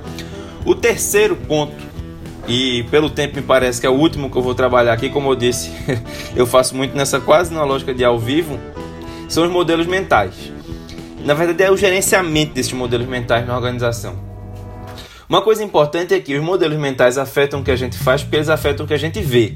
o 0.65 0.75
terceiro 0.75 1.37
ponto, 1.37 1.77
e 2.49 2.83
pelo 2.91 3.09
tempo 3.09 3.37
me 3.37 3.43
parece 3.43 3.81
que 3.81 3.87
é 3.87 3.91
o 3.91 3.95
último 3.95 4.31
que 4.31 4.37
eu 4.37 4.43
vou 4.43 4.55
trabalhar 4.55 4.93
aqui, 4.93 5.09
como 5.09 5.31
eu 5.31 5.37
disse, 5.37 5.71
eu 6.35 6.47
faço 6.47 6.75
muito 6.75 6.97
nessa 6.97 7.21
quase 7.21 7.55
na 7.55 7.65
lógica 7.65 7.95
de 7.95 8.05
ao 8.05 8.19
vivo, 8.19 8.59
são 9.29 9.45
os 9.45 9.51
modelos 9.51 9.87
mentais. 9.87 10.35
Na 11.25 11.35
verdade, 11.35 11.63
é 11.63 11.71
o 11.71 11.77
gerenciamento 11.77 12.53
desses 12.53 12.73
modelos 12.73 13.07
mentais 13.07 13.47
na 13.47 13.57
organização. 13.57 14.15
Uma 15.29 15.41
coisa 15.41 15.65
importante 15.65 16.13
é 16.13 16.21
que 16.21 16.37
os 16.37 16.45
modelos 16.45 16.79
mentais 16.79 17.17
afetam 17.17 17.61
o 17.61 17.65
que 17.65 17.71
a 17.71 17.77
gente 17.77 17.97
faz 17.97 18.23
porque 18.23 18.37
eles 18.37 18.49
afetam 18.49 18.85
o 18.85 18.89
que 18.89 18.95
a 18.95 18.99
gente 18.99 19.21
vê. 19.21 19.55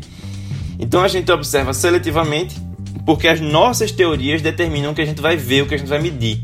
Então 0.78 1.02
a 1.02 1.08
gente 1.08 1.30
observa 1.30 1.74
seletivamente 1.74 2.56
porque 3.04 3.28
as 3.28 3.40
nossas 3.40 3.92
teorias 3.92 4.40
determinam 4.40 4.92
o 4.92 4.94
que 4.94 5.02
a 5.02 5.04
gente 5.04 5.20
vai 5.20 5.36
ver, 5.36 5.62
o 5.62 5.66
que 5.66 5.74
a 5.74 5.78
gente 5.78 5.88
vai 5.88 6.00
medir. 6.00 6.42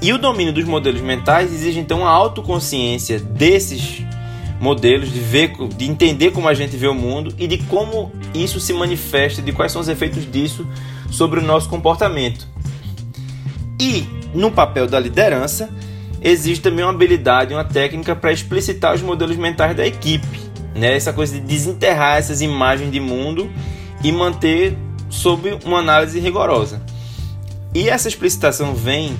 E 0.00 0.12
o 0.12 0.18
domínio 0.18 0.52
dos 0.52 0.64
modelos 0.64 1.00
mentais 1.00 1.52
exige 1.52 1.78
então 1.78 2.04
a 2.04 2.10
autoconsciência 2.10 3.20
desses 3.20 4.02
modelos, 4.60 5.12
de 5.12 5.18
ver, 5.18 5.52
de 5.76 5.88
entender 5.88 6.30
como 6.30 6.48
a 6.48 6.54
gente 6.54 6.76
vê 6.76 6.86
o 6.86 6.94
mundo 6.94 7.34
e 7.38 7.46
de 7.46 7.58
como 7.58 8.12
isso 8.32 8.58
se 8.60 8.72
manifesta, 8.72 9.42
de 9.42 9.52
quais 9.52 9.72
são 9.72 9.80
os 9.80 9.88
efeitos 9.88 10.30
disso 10.30 10.66
sobre 11.12 11.38
o 11.38 11.42
nosso 11.42 11.68
comportamento. 11.68 12.48
E 13.78 14.04
no 14.34 14.50
papel 14.50 14.88
da 14.88 14.98
liderança, 14.98 15.70
existe 16.20 16.62
também 16.62 16.84
uma 16.84 16.92
habilidade, 16.92 17.54
uma 17.54 17.64
técnica 17.64 18.16
para 18.16 18.32
explicitar 18.32 18.94
os 18.94 19.02
modelos 19.02 19.36
mentais 19.36 19.76
da 19.76 19.86
equipe, 19.86 20.40
né? 20.74 20.96
Essa 20.96 21.12
coisa 21.12 21.34
de 21.34 21.40
desenterrar 21.40 22.16
essas 22.16 22.40
imagens 22.40 22.90
de 22.90 22.98
mundo 22.98 23.50
e 24.02 24.10
manter 24.10 24.76
sob 25.10 25.58
uma 25.64 25.78
análise 25.78 26.18
rigorosa. 26.18 26.82
E 27.74 27.88
essa 27.88 28.08
explicitação 28.08 28.74
vem 28.74 29.16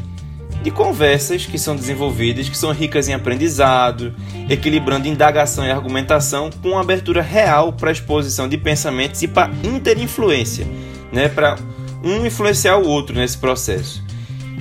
de 0.63 0.71
conversas 0.71 1.45
que 1.45 1.59
são 1.59 1.75
desenvolvidas, 1.75 2.49
que 2.49 2.57
são 2.57 2.73
ricas 2.73 3.09
em 3.09 3.15
aprendizado, 3.15 4.15
equilibrando 4.49 5.09
indagação 5.09 5.67
e 5.67 5.71
argumentação 5.71 6.51
com 6.63 6.79
abertura 6.79 7.21
real 7.21 7.73
para 7.73 7.91
a 7.91 7.93
exposição 7.93 8.49
de 8.49 8.57
pensamentos 8.57 9.23
e 9.23 9.29
para 9.29 9.51
interinfluência, 9.65 10.67
né? 11.13 11.29
para 11.29 11.59
um 12.03 12.27
influenciar 12.27 12.77
o 12.79 12.87
outro 12.87 13.15
nesse 13.15 13.39
processo. 13.39 14.03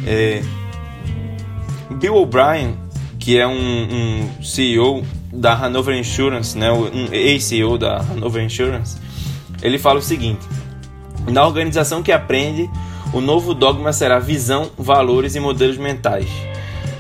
É... 0.05 0.41
Bill 1.91 2.15
O'Brien, 2.15 2.77
que 3.19 3.37
é 3.37 3.45
um, 3.45 3.53
um, 3.53 4.43
CEO 4.43 5.03
da 5.31 5.53
Hanover 5.53 5.97
Insurance, 5.97 6.57
né? 6.57 6.71
um 6.71 7.11
ex-CEO 7.11 7.77
da 7.77 7.97
Hanover 7.97 8.43
Insurance, 8.43 8.97
ele 9.61 9.77
fala 9.77 9.99
o 9.99 10.01
seguinte: 10.01 10.45
na 11.29 11.45
organização 11.45 12.01
que 12.01 12.11
aprende, 12.11 12.69
o 13.13 13.21
novo 13.21 13.53
dogma 13.53 13.93
será 13.93 14.19
visão, 14.19 14.71
valores 14.77 15.35
e 15.35 15.39
modelos 15.39 15.77
mentais. 15.77 16.29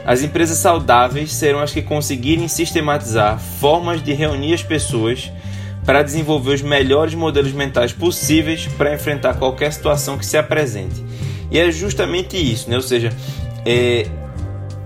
As 0.05 0.21
empresas 0.21 0.57
saudáveis 0.57 1.31
serão 1.31 1.59
as 1.59 1.71
que 1.71 1.81
conseguirem 1.81 2.47
sistematizar 2.47 3.39
formas 3.39 4.03
de 4.03 4.13
reunir 4.13 4.53
as 4.53 4.63
pessoas 4.63 5.31
para 5.85 6.03
desenvolver 6.03 6.55
os 6.55 6.61
melhores 6.61 7.13
modelos 7.15 7.51
mentais 7.51 7.91
possíveis 7.91 8.67
para 8.77 8.93
enfrentar 8.93 9.35
qualquer 9.35 9.71
situação 9.73 10.17
que 10.17 10.25
se 10.25 10.37
apresente. 10.37 11.03
E 11.49 11.59
é 11.59 11.71
justamente 11.71 12.37
isso, 12.37 12.69
né? 12.69 12.75
ou 12.75 12.81
seja, 12.81 13.11
é 13.65 14.07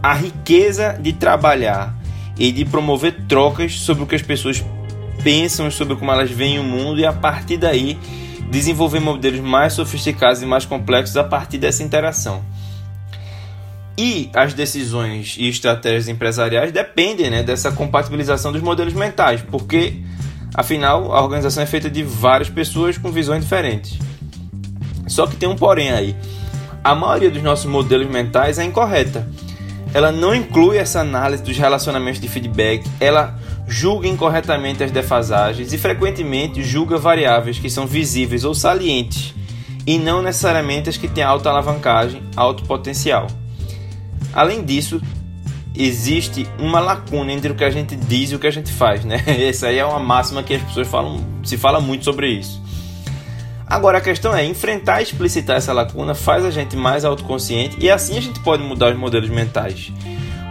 a 0.02 0.14
riqueza 0.14 0.98
de 1.00 1.14
trabalhar 1.14 1.96
e 2.38 2.52
de 2.52 2.66
promover 2.66 3.26
trocas 3.28 3.80
sobre 3.80 4.04
o 4.04 4.08
que 4.08 4.16
as 4.16 4.22
pessoas 4.22 4.64
pensam, 5.24 5.72
sobre 5.72 5.96
como 5.96 6.12
elas 6.12 6.30
veem 6.30 6.60
o 6.60 6.64
mundo 6.64 7.00
e 7.00 7.06
a 7.06 7.14
partir 7.14 7.58
daí 7.58 7.98
desenvolver 8.50 9.00
modelos 9.00 9.40
mais 9.40 9.74
sofisticados 9.74 10.42
e 10.42 10.46
mais 10.46 10.66
complexos 10.66 11.18
a 11.18 11.24
partir 11.24 11.58
dessa 11.58 11.84
interação. 11.84 12.44
E 13.98 14.30
as 14.34 14.54
decisões 14.54 15.36
e 15.40 15.48
estratégias 15.48 16.08
empresariais 16.08 16.72
dependem 16.72 17.30
né, 17.30 17.44
dessa 17.44 17.72
compatibilização 17.72 18.52
dos 18.52 18.62
modelos 18.62 18.94
mentais, 18.94 19.42
porque 19.42 20.02
afinal 20.56 21.14
a 21.14 21.22
organização 21.22 21.62
é 21.62 21.66
feita 21.66 21.90
de 21.90 22.02
várias 22.04 22.50
pessoas 22.50 22.98
com 22.98 23.12
visões 23.12 23.44
diferentes. 23.44 24.00
Só 25.08 25.28
que 25.28 25.36
tem 25.36 25.48
um 25.48 25.56
porém 25.56 25.92
aí. 25.92 26.16
A 26.84 26.96
maioria 26.96 27.30
dos 27.30 27.44
nossos 27.44 27.66
modelos 27.66 28.08
mentais 28.08 28.58
é 28.58 28.64
incorreta. 28.64 29.28
Ela 29.94 30.12
não 30.12 30.34
inclui 30.34 30.78
essa 30.78 31.00
análise 31.00 31.44
dos 31.44 31.58
relacionamentos 31.58 32.20
de 32.20 32.28
feedback, 32.28 32.86
ela 33.00 33.40
julga 33.68 34.08
incorretamente 34.08 34.84
as 34.84 34.92
defasagens 34.92 35.74
e 35.74 35.78
frequentemente 35.78 36.62
julga 36.62 36.98
variáveis 36.98 37.58
que 37.58 37.70
são 37.70 37.88
visíveis 37.88 38.44
ou 38.44 38.54
salientes 38.54 39.34
e 39.88 39.98
não 39.98 40.22
necessariamente 40.22 40.90
as 40.90 40.98
que 40.98 41.08
têm 41.08 41.24
alta 41.24 41.50
alavancagem, 41.50 42.22
alto 42.36 42.64
potencial. 42.66 43.28
Além 44.34 44.64
disso, 44.64 45.02
existe 45.78 46.48
uma 46.60 46.80
lacuna 46.80 47.32
entre 47.32 47.52
o 47.52 47.56
que 47.56 47.64
a 47.64 47.70
gente 47.70 47.96
diz 47.96 48.32
e 48.32 48.36
o 48.36 48.40
que 48.40 48.48
a 48.48 48.52
gente 48.52 48.72
faz, 48.72 49.04
né? 49.04 49.24
Essa 49.28 49.68
aí 49.68 49.78
é 49.78 49.86
uma 49.86 50.00
máxima 50.00 50.44
que 50.44 50.54
as 50.54 50.62
pessoas 50.62 50.88
falam, 50.88 51.24
se 51.44 51.58
fala 51.58 51.80
muito 51.80 52.06
sobre 52.06 52.30
isso. 52.30 52.62
Agora 53.68 53.98
a 53.98 54.02
questão 54.02 54.36
é 54.36 54.46
enfrentar 54.46 55.00
e 55.00 55.04
explicitar 55.04 55.58
essa 55.58 55.74
lacuna 55.74 56.14
faz 56.14 56.46
a 56.46 56.52
gente 56.52 56.76
mais 56.76 57.04
autoconsciente 57.04 57.78
e 57.80 57.90
assim 57.90 58.16
a 58.16 58.22
gente 58.22 58.40
pode 58.42 58.64
mudar 58.64 58.92
os 58.92 58.98
modelos 58.98 59.30
mentais. 59.30 59.92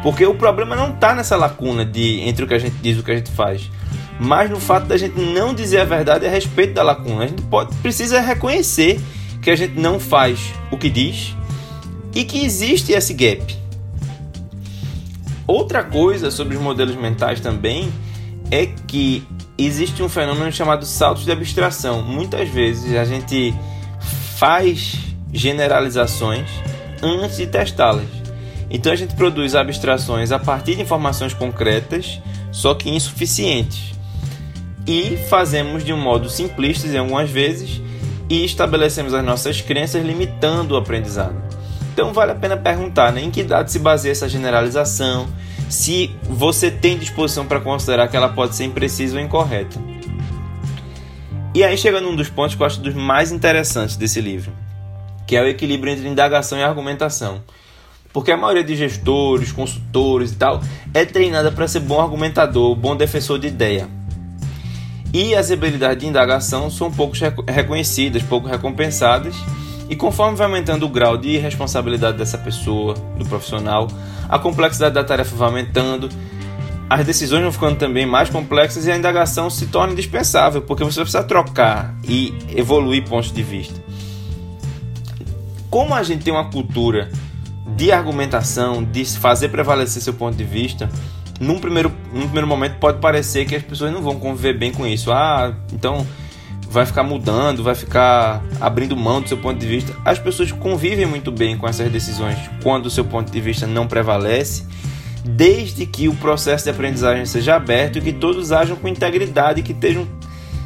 Porque 0.02 0.26
o 0.26 0.34
problema 0.34 0.74
não 0.74 0.92
está 0.92 1.14
nessa 1.14 1.36
lacuna 1.36 1.84
de 1.84 2.20
entre 2.20 2.44
o 2.44 2.48
que 2.48 2.54
a 2.54 2.58
gente 2.58 2.74
diz 2.82 2.96
e 2.96 3.00
o 3.00 3.02
que 3.02 3.12
a 3.12 3.16
gente 3.16 3.30
faz, 3.30 3.70
mas 4.18 4.50
no 4.50 4.60
fato 4.60 4.86
da 4.86 4.96
gente 4.96 5.18
não 5.18 5.54
dizer 5.54 5.80
a 5.80 5.84
verdade 5.84 6.26
a 6.26 6.30
respeito 6.30 6.74
da 6.74 6.82
lacuna. 6.82 7.24
A 7.24 7.26
gente 7.26 7.42
pode, 7.42 7.74
precisa 7.76 8.20
reconhecer 8.20 9.00
que 9.40 9.50
a 9.50 9.56
gente 9.56 9.78
não 9.78 10.00
faz 10.00 10.52
o 10.70 10.76
que 10.76 10.90
diz 10.90 11.36
e 12.14 12.24
que 12.24 12.44
existe 12.44 12.92
esse 12.92 13.14
gap. 13.14 13.63
Outra 15.46 15.84
coisa 15.84 16.30
sobre 16.30 16.56
os 16.56 16.62
modelos 16.62 16.96
mentais 16.96 17.40
também 17.40 17.92
é 18.50 18.66
que 18.66 19.26
existe 19.58 20.02
um 20.02 20.08
fenômeno 20.08 20.50
chamado 20.50 20.86
saltos 20.86 21.24
de 21.24 21.32
abstração. 21.32 22.02
Muitas 22.02 22.48
vezes 22.48 22.96
a 22.96 23.04
gente 23.04 23.54
faz 24.36 24.96
generalizações 25.32 26.48
antes 27.02 27.36
de 27.36 27.46
testá-las. 27.46 28.08
Então 28.70 28.92
a 28.92 28.96
gente 28.96 29.14
produz 29.14 29.54
abstrações 29.54 30.32
a 30.32 30.38
partir 30.38 30.76
de 30.76 30.82
informações 30.82 31.34
concretas, 31.34 32.20
só 32.50 32.74
que 32.74 32.88
insuficientes. 32.88 33.92
E 34.86 35.16
fazemos 35.28 35.84
de 35.84 35.92
um 35.92 35.96
modo 35.96 36.28
simplista 36.28 36.86
algumas 36.98 37.30
vezes 37.30 37.80
e 38.28 38.44
estabelecemos 38.44 39.12
as 39.12 39.24
nossas 39.24 39.60
crenças 39.60 40.04
limitando 40.04 40.74
o 40.74 40.76
aprendizado. 40.76 41.43
Então 41.94 42.12
vale 42.12 42.32
a 42.32 42.34
pena 42.34 42.56
perguntar 42.56 43.12
né, 43.12 43.22
em 43.22 43.30
que 43.30 43.44
dado 43.44 43.68
se 43.68 43.78
baseia 43.78 44.10
essa 44.10 44.28
generalização, 44.28 45.28
se 45.70 46.10
você 46.24 46.68
tem 46.68 46.98
disposição 46.98 47.46
para 47.46 47.60
considerar 47.60 48.08
que 48.08 48.16
ela 48.16 48.28
pode 48.28 48.56
ser 48.56 48.64
imprecisa 48.64 49.16
ou 49.16 49.22
incorreta. 49.22 49.78
E 51.54 51.62
aí 51.62 51.78
chega 51.78 52.00
num 52.00 52.16
dos 52.16 52.28
pontos 52.28 52.56
que 52.56 52.62
eu 52.62 52.66
acho 52.66 52.80
dos 52.80 52.96
mais 52.96 53.30
interessantes 53.30 53.96
desse 53.96 54.20
livro, 54.20 54.52
que 55.24 55.36
é 55.36 55.40
o 55.40 55.46
equilíbrio 55.46 55.92
entre 55.92 56.08
indagação 56.08 56.58
e 56.58 56.64
argumentação. 56.64 57.40
Porque 58.12 58.32
a 58.32 58.36
maioria 58.36 58.64
de 58.64 58.74
gestores, 58.74 59.52
consultores 59.52 60.32
e 60.32 60.34
tal 60.36 60.60
é 60.92 61.04
treinada 61.04 61.52
para 61.52 61.68
ser 61.68 61.78
bom 61.78 62.00
argumentador, 62.00 62.74
bom 62.74 62.96
defensor 62.96 63.38
de 63.38 63.46
ideia. 63.46 63.88
E 65.12 65.32
as 65.36 65.48
habilidades 65.52 66.02
de 66.02 66.08
indagação 66.08 66.68
são 66.68 66.90
pouco 66.90 67.14
reconhecidas, 67.46 68.20
pouco 68.24 68.48
recompensadas, 68.48 69.36
e 69.88 69.96
conforme 69.96 70.36
vai 70.36 70.46
aumentando 70.46 70.86
o 70.86 70.88
grau 70.88 71.16
de 71.16 71.36
responsabilidade 71.36 72.16
dessa 72.16 72.38
pessoa, 72.38 72.94
do 73.18 73.24
profissional, 73.26 73.88
a 74.28 74.38
complexidade 74.38 74.94
da 74.94 75.04
tarefa 75.04 75.36
vai 75.36 75.48
aumentando, 75.48 76.08
as 76.88 77.04
decisões 77.04 77.42
vão 77.42 77.52
ficando 77.52 77.76
também 77.76 78.06
mais 78.06 78.30
complexas 78.30 78.86
e 78.86 78.92
a 78.92 78.96
indagação 78.96 79.48
se 79.50 79.66
torna 79.66 79.92
indispensável, 79.92 80.62
porque 80.62 80.84
você 80.84 81.00
precisa 81.00 81.24
trocar 81.24 81.94
e 82.06 82.34
evoluir 82.54 83.04
pontos 83.04 83.32
de 83.32 83.42
vista. 83.42 83.82
Como 85.70 85.94
a 85.94 86.02
gente 86.02 86.24
tem 86.24 86.32
uma 86.32 86.50
cultura 86.50 87.10
de 87.76 87.90
argumentação, 87.90 88.84
de 88.84 89.04
fazer 89.04 89.48
prevalecer 89.48 90.00
seu 90.00 90.14
ponto 90.14 90.36
de 90.36 90.44
vista, 90.44 90.88
num 91.40 91.58
primeiro, 91.58 91.92
num 92.12 92.22
primeiro 92.22 92.46
momento 92.46 92.78
pode 92.78 93.00
parecer 93.00 93.44
que 93.44 93.56
as 93.56 93.62
pessoas 93.62 93.92
não 93.92 94.00
vão 94.00 94.16
conviver 94.16 94.56
bem 94.56 94.70
com 94.70 94.86
isso. 94.86 95.10
Ah, 95.10 95.52
então 95.72 96.06
vai 96.74 96.84
ficar 96.84 97.04
mudando, 97.04 97.62
vai 97.62 97.76
ficar 97.76 98.42
abrindo 98.60 98.96
mão 98.96 99.22
do 99.22 99.28
seu 99.28 99.38
ponto 99.38 99.58
de 99.58 99.66
vista. 99.66 99.94
As 100.04 100.18
pessoas 100.18 100.50
convivem 100.50 101.06
muito 101.06 101.30
bem 101.30 101.56
com 101.56 101.68
essas 101.68 101.90
decisões 101.90 102.36
quando 102.64 102.86
o 102.86 102.90
seu 102.90 103.04
ponto 103.04 103.30
de 103.30 103.40
vista 103.40 103.64
não 103.64 103.86
prevalece, 103.86 104.66
desde 105.24 105.86
que 105.86 106.08
o 106.08 106.14
processo 106.16 106.64
de 106.64 106.70
aprendizagem 106.70 107.24
seja 107.26 107.54
aberto 107.54 107.98
e 107.98 108.00
que 108.00 108.12
todos 108.12 108.50
ajam 108.50 108.76
com 108.76 108.88
integridade 108.88 109.62
que 109.62 109.70
estejam 109.70 110.06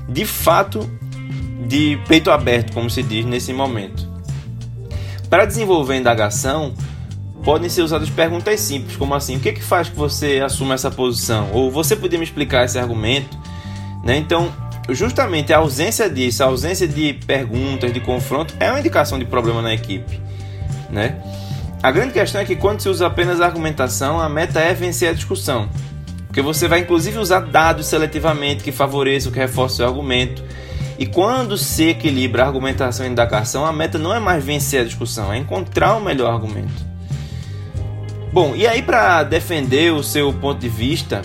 de 0.08 0.24
fato 0.24 0.90
de 1.68 2.00
peito 2.08 2.30
aberto, 2.30 2.72
como 2.72 2.88
se 2.88 3.02
diz 3.02 3.26
nesse 3.26 3.52
momento. 3.52 4.08
Para 5.28 5.44
desenvolver 5.44 5.92
a 5.92 5.96
indagação, 5.98 6.72
podem 7.44 7.68
ser 7.68 7.82
usadas 7.82 8.08
perguntas 8.08 8.58
simples, 8.60 8.96
como 8.96 9.14
assim: 9.14 9.36
o 9.36 9.40
que, 9.40 9.52
que 9.52 9.62
faz 9.62 9.90
que 9.90 9.96
você 9.96 10.40
assuma 10.40 10.72
essa 10.72 10.90
posição? 10.90 11.50
Ou 11.52 11.70
você 11.70 11.94
poderia 11.94 12.18
me 12.18 12.24
explicar 12.24 12.64
esse 12.64 12.78
argumento? 12.78 13.36
Né? 14.02 14.16
Então, 14.16 14.50
justamente 14.94 15.52
a 15.52 15.58
ausência 15.58 16.08
disso, 16.08 16.42
a 16.42 16.46
ausência 16.46 16.88
de 16.88 17.12
perguntas, 17.12 17.92
de 17.92 18.00
confronto, 18.00 18.54
é 18.58 18.70
uma 18.70 18.80
indicação 18.80 19.18
de 19.18 19.24
problema 19.24 19.60
na 19.60 19.74
equipe. 19.74 20.20
Né? 20.90 21.20
A 21.82 21.90
grande 21.90 22.12
questão 22.12 22.40
é 22.40 22.44
que 22.44 22.56
quando 22.56 22.80
se 22.80 22.88
usa 22.88 23.06
apenas 23.06 23.40
a 23.40 23.46
argumentação, 23.46 24.18
a 24.18 24.28
meta 24.28 24.60
é 24.60 24.74
vencer 24.74 25.10
a 25.10 25.12
discussão. 25.12 25.68
Porque 26.26 26.42
você 26.42 26.66
vai 26.66 26.80
inclusive 26.80 27.18
usar 27.18 27.40
dados 27.40 27.86
seletivamente 27.86 28.64
que 28.64 28.72
favoreçam, 28.72 29.30
que 29.30 29.38
reforçam 29.38 29.86
o 29.86 29.88
argumento. 29.88 30.42
E 30.98 31.06
quando 31.06 31.56
se 31.56 31.90
equilibra 31.90 32.42
a 32.42 32.46
argumentação 32.46 33.06
e 33.06 33.08
a 33.08 33.12
indagação, 33.12 33.64
a 33.64 33.72
meta 33.72 33.98
não 33.98 34.14
é 34.14 34.18
mais 34.18 34.44
vencer 34.44 34.80
a 34.80 34.84
discussão, 34.84 35.32
é 35.32 35.38
encontrar 35.38 35.96
o 35.96 36.00
melhor 36.00 36.32
argumento. 36.32 36.88
Bom, 38.32 38.54
e 38.56 38.66
aí 38.66 38.82
para 38.82 39.22
defender 39.22 39.92
o 39.92 40.02
seu 40.02 40.32
ponto 40.32 40.60
de 40.60 40.68
vista, 40.68 41.22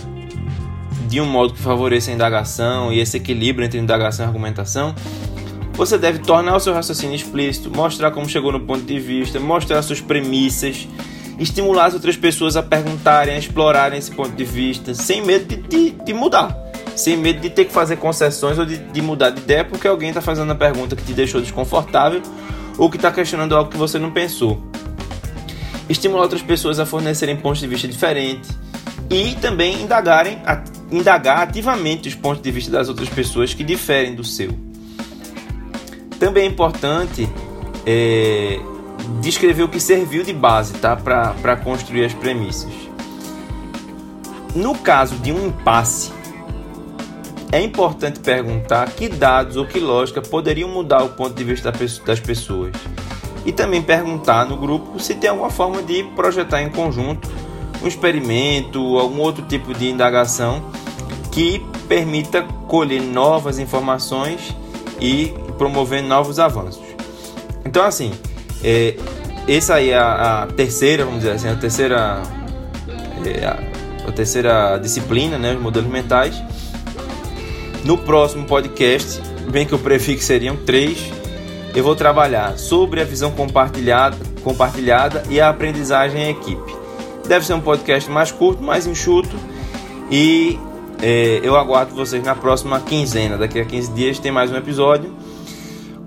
de 1.14 1.20
um 1.20 1.26
modo 1.26 1.54
que 1.54 1.60
favoreça 1.60 2.10
a 2.10 2.14
indagação 2.14 2.92
e 2.92 2.98
esse 2.98 3.18
equilíbrio 3.18 3.64
entre 3.64 3.78
indagação 3.78 4.26
e 4.26 4.26
argumentação, 4.26 4.92
você 5.74 5.96
deve 5.96 6.18
tornar 6.18 6.56
o 6.56 6.58
seu 6.58 6.74
raciocínio 6.74 7.14
explícito, 7.14 7.70
mostrar 7.70 8.10
como 8.10 8.28
chegou 8.28 8.50
no 8.50 8.58
ponto 8.58 8.82
de 8.82 8.98
vista, 8.98 9.38
mostrar 9.38 9.80
suas 9.82 10.00
premissas, 10.00 10.88
estimular 11.38 11.86
as 11.86 11.94
outras 11.94 12.16
pessoas 12.16 12.56
a 12.56 12.64
perguntarem, 12.64 13.36
a 13.36 13.38
explorarem 13.38 13.96
esse 13.96 14.10
ponto 14.10 14.32
de 14.32 14.44
vista, 14.44 14.92
sem 14.92 15.24
medo 15.24 15.44
de, 15.44 15.56
de, 15.62 15.90
de 15.90 16.12
mudar, 16.12 16.52
sem 16.96 17.16
medo 17.16 17.38
de 17.38 17.48
ter 17.48 17.66
que 17.66 17.72
fazer 17.72 17.94
concessões 17.94 18.58
ou 18.58 18.66
de, 18.66 18.78
de 18.78 19.00
mudar 19.00 19.30
de 19.30 19.40
ideia 19.40 19.64
porque 19.64 19.86
alguém 19.86 20.08
está 20.08 20.20
fazendo 20.20 20.50
a 20.50 20.56
pergunta 20.56 20.96
que 20.96 21.04
te 21.04 21.12
deixou 21.12 21.40
desconfortável 21.40 22.22
ou 22.76 22.90
que 22.90 22.96
está 22.96 23.12
questionando 23.12 23.54
algo 23.54 23.70
que 23.70 23.76
você 23.76 24.00
não 24.00 24.10
pensou. 24.10 24.60
Estimular 25.88 26.22
outras 26.22 26.42
pessoas 26.42 26.80
a 26.80 26.84
fornecerem 26.84 27.36
pontos 27.36 27.60
de 27.60 27.68
vista 27.68 27.86
diferentes 27.86 28.50
e 29.08 29.36
também 29.36 29.80
indagarem, 29.80 30.40
indagar 30.94 31.38
ativamente 31.38 32.08
os 32.08 32.14
pontos 32.14 32.42
de 32.42 32.50
vista 32.50 32.70
das 32.70 32.88
outras 32.88 33.08
pessoas 33.08 33.52
que 33.52 33.64
diferem 33.64 34.14
do 34.14 34.22
seu. 34.22 34.50
Também 36.18 36.44
é 36.44 36.46
importante 36.46 37.28
é, 37.84 38.60
descrever 39.20 39.64
o 39.64 39.68
que 39.68 39.80
serviu 39.80 40.22
de 40.22 40.32
base 40.32 40.74
tá? 40.74 40.96
para 40.96 41.56
construir 41.56 42.04
as 42.04 42.14
premissas. 42.14 42.72
No 44.54 44.76
caso 44.78 45.16
de 45.16 45.32
um 45.32 45.48
impasse, 45.48 46.12
é 47.50 47.60
importante 47.60 48.20
perguntar 48.20 48.88
que 48.90 49.08
dados 49.08 49.56
ou 49.56 49.66
que 49.66 49.80
lógica 49.80 50.22
poderiam 50.22 50.68
mudar 50.68 51.02
o 51.02 51.10
ponto 51.10 51.34
de 51.34 51.42
vista 51.42 51.72
das 52.06 52.20
pessoas. 52.20 52.72
E 53.44 53.52
também 53.52 53.82
perguntar 53.82 54.46
no 54.46 54.56
grupo 54.56 54.98
se 55.00 55.14
tem 55.14 55.28
alguma 55.28 55.50
forma 55.50 55.82
de 55.82 56.04
projetar 56.16 56.62
em 56.62 56.70
conjunto 56.70 57.28
um 57.82 57.86
experimento, 57.86 58.78
algum 58.98 59.20
outro 59.20 59.44
tipo 59.44 59.74
de 59.74 59.90
indagação 59.90 60.64
que 61.34 61.60
permita 61.88 62.42
colher 62.68 63.02
novas 63.02 63.58
informações 63.58 64.54
e 65.00 65.34
promovendo 65.58 66.06
novos 66.06 66.38
avanços. 66.38 66.84
Então, 67.64 67.84
assim, 67.84 68.12
é, 68.62 68.94
essa 69.48 69.74
aí 69.74 69.90
é 69.90 69.98
a, 69.98 70.44
a, 70.44 70.46
terceira, 70.46 71.04
vamos 71.04 71.20
dizer 71.20 71.32
assim, 71.32 71.48
a 71.48 71.56
terceira, 71.56 72.22
é, 73.26 73.44
a, 73.44 74.08
a, 74.08 74.12
terceira 74.12 74.78
disciplina, 74.78 75.36
né, 75.36 75.54
os 75.54 75.60
modelos 75.60 75.90
mentais. 75.90 76.40
No 77.84 77.98
próximo 77.98 78.46
podcast, 78.46 79.20
bem 79.50 79.66
que 79.66 79.74
o 79.74 79.78
prefixo 79.78 80.26
seriam 80.26 80.56
três, 80.56 81.10
eu 81.74 81.82
vou 81.82 81.96
trabalhar 81.96 82.56
sobre 82.56 83.00
a 83.00 83.04
visão 83.04 83.32
compartilhada, 83.32 84.16
compartilhada 84.44 85.24
e 85.28 85.40
a 85.40 85.48
aprendizagem 85.48 86.22
em 86.22 86.30
equipe. 86.30 86.72
Deve 87.26 87.44
ser 87.44 87.54
um 87.54 87.60
podcast 87.60 88.08
mais 88.08 88.30
curto, 88.30 88.62
mais 88.62 88.86
enxuto 88.86 89.36
e 90.10 90.58
é, 91.06 91.40
eu 91.42 91.54
aguardo 91.54 91.94
vocês 91.94 92.24
na 92.24 92.34
próxima 92.34 92.80
quinzena. 92.80 93.36
Daqui 93.36 93.60
a 93.60 93.64
15 93.66 93.92
dias 93.92 94.18
tem 94.18 94.32
mais 94.32 94.50
um 94.50 94.56
episódio. 94.56 95.14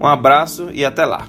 Um 0.01 0.07
abraço 0.07 0.71
e 0.73 0.83
até 0.83 1.05
lá. 1.05 1.27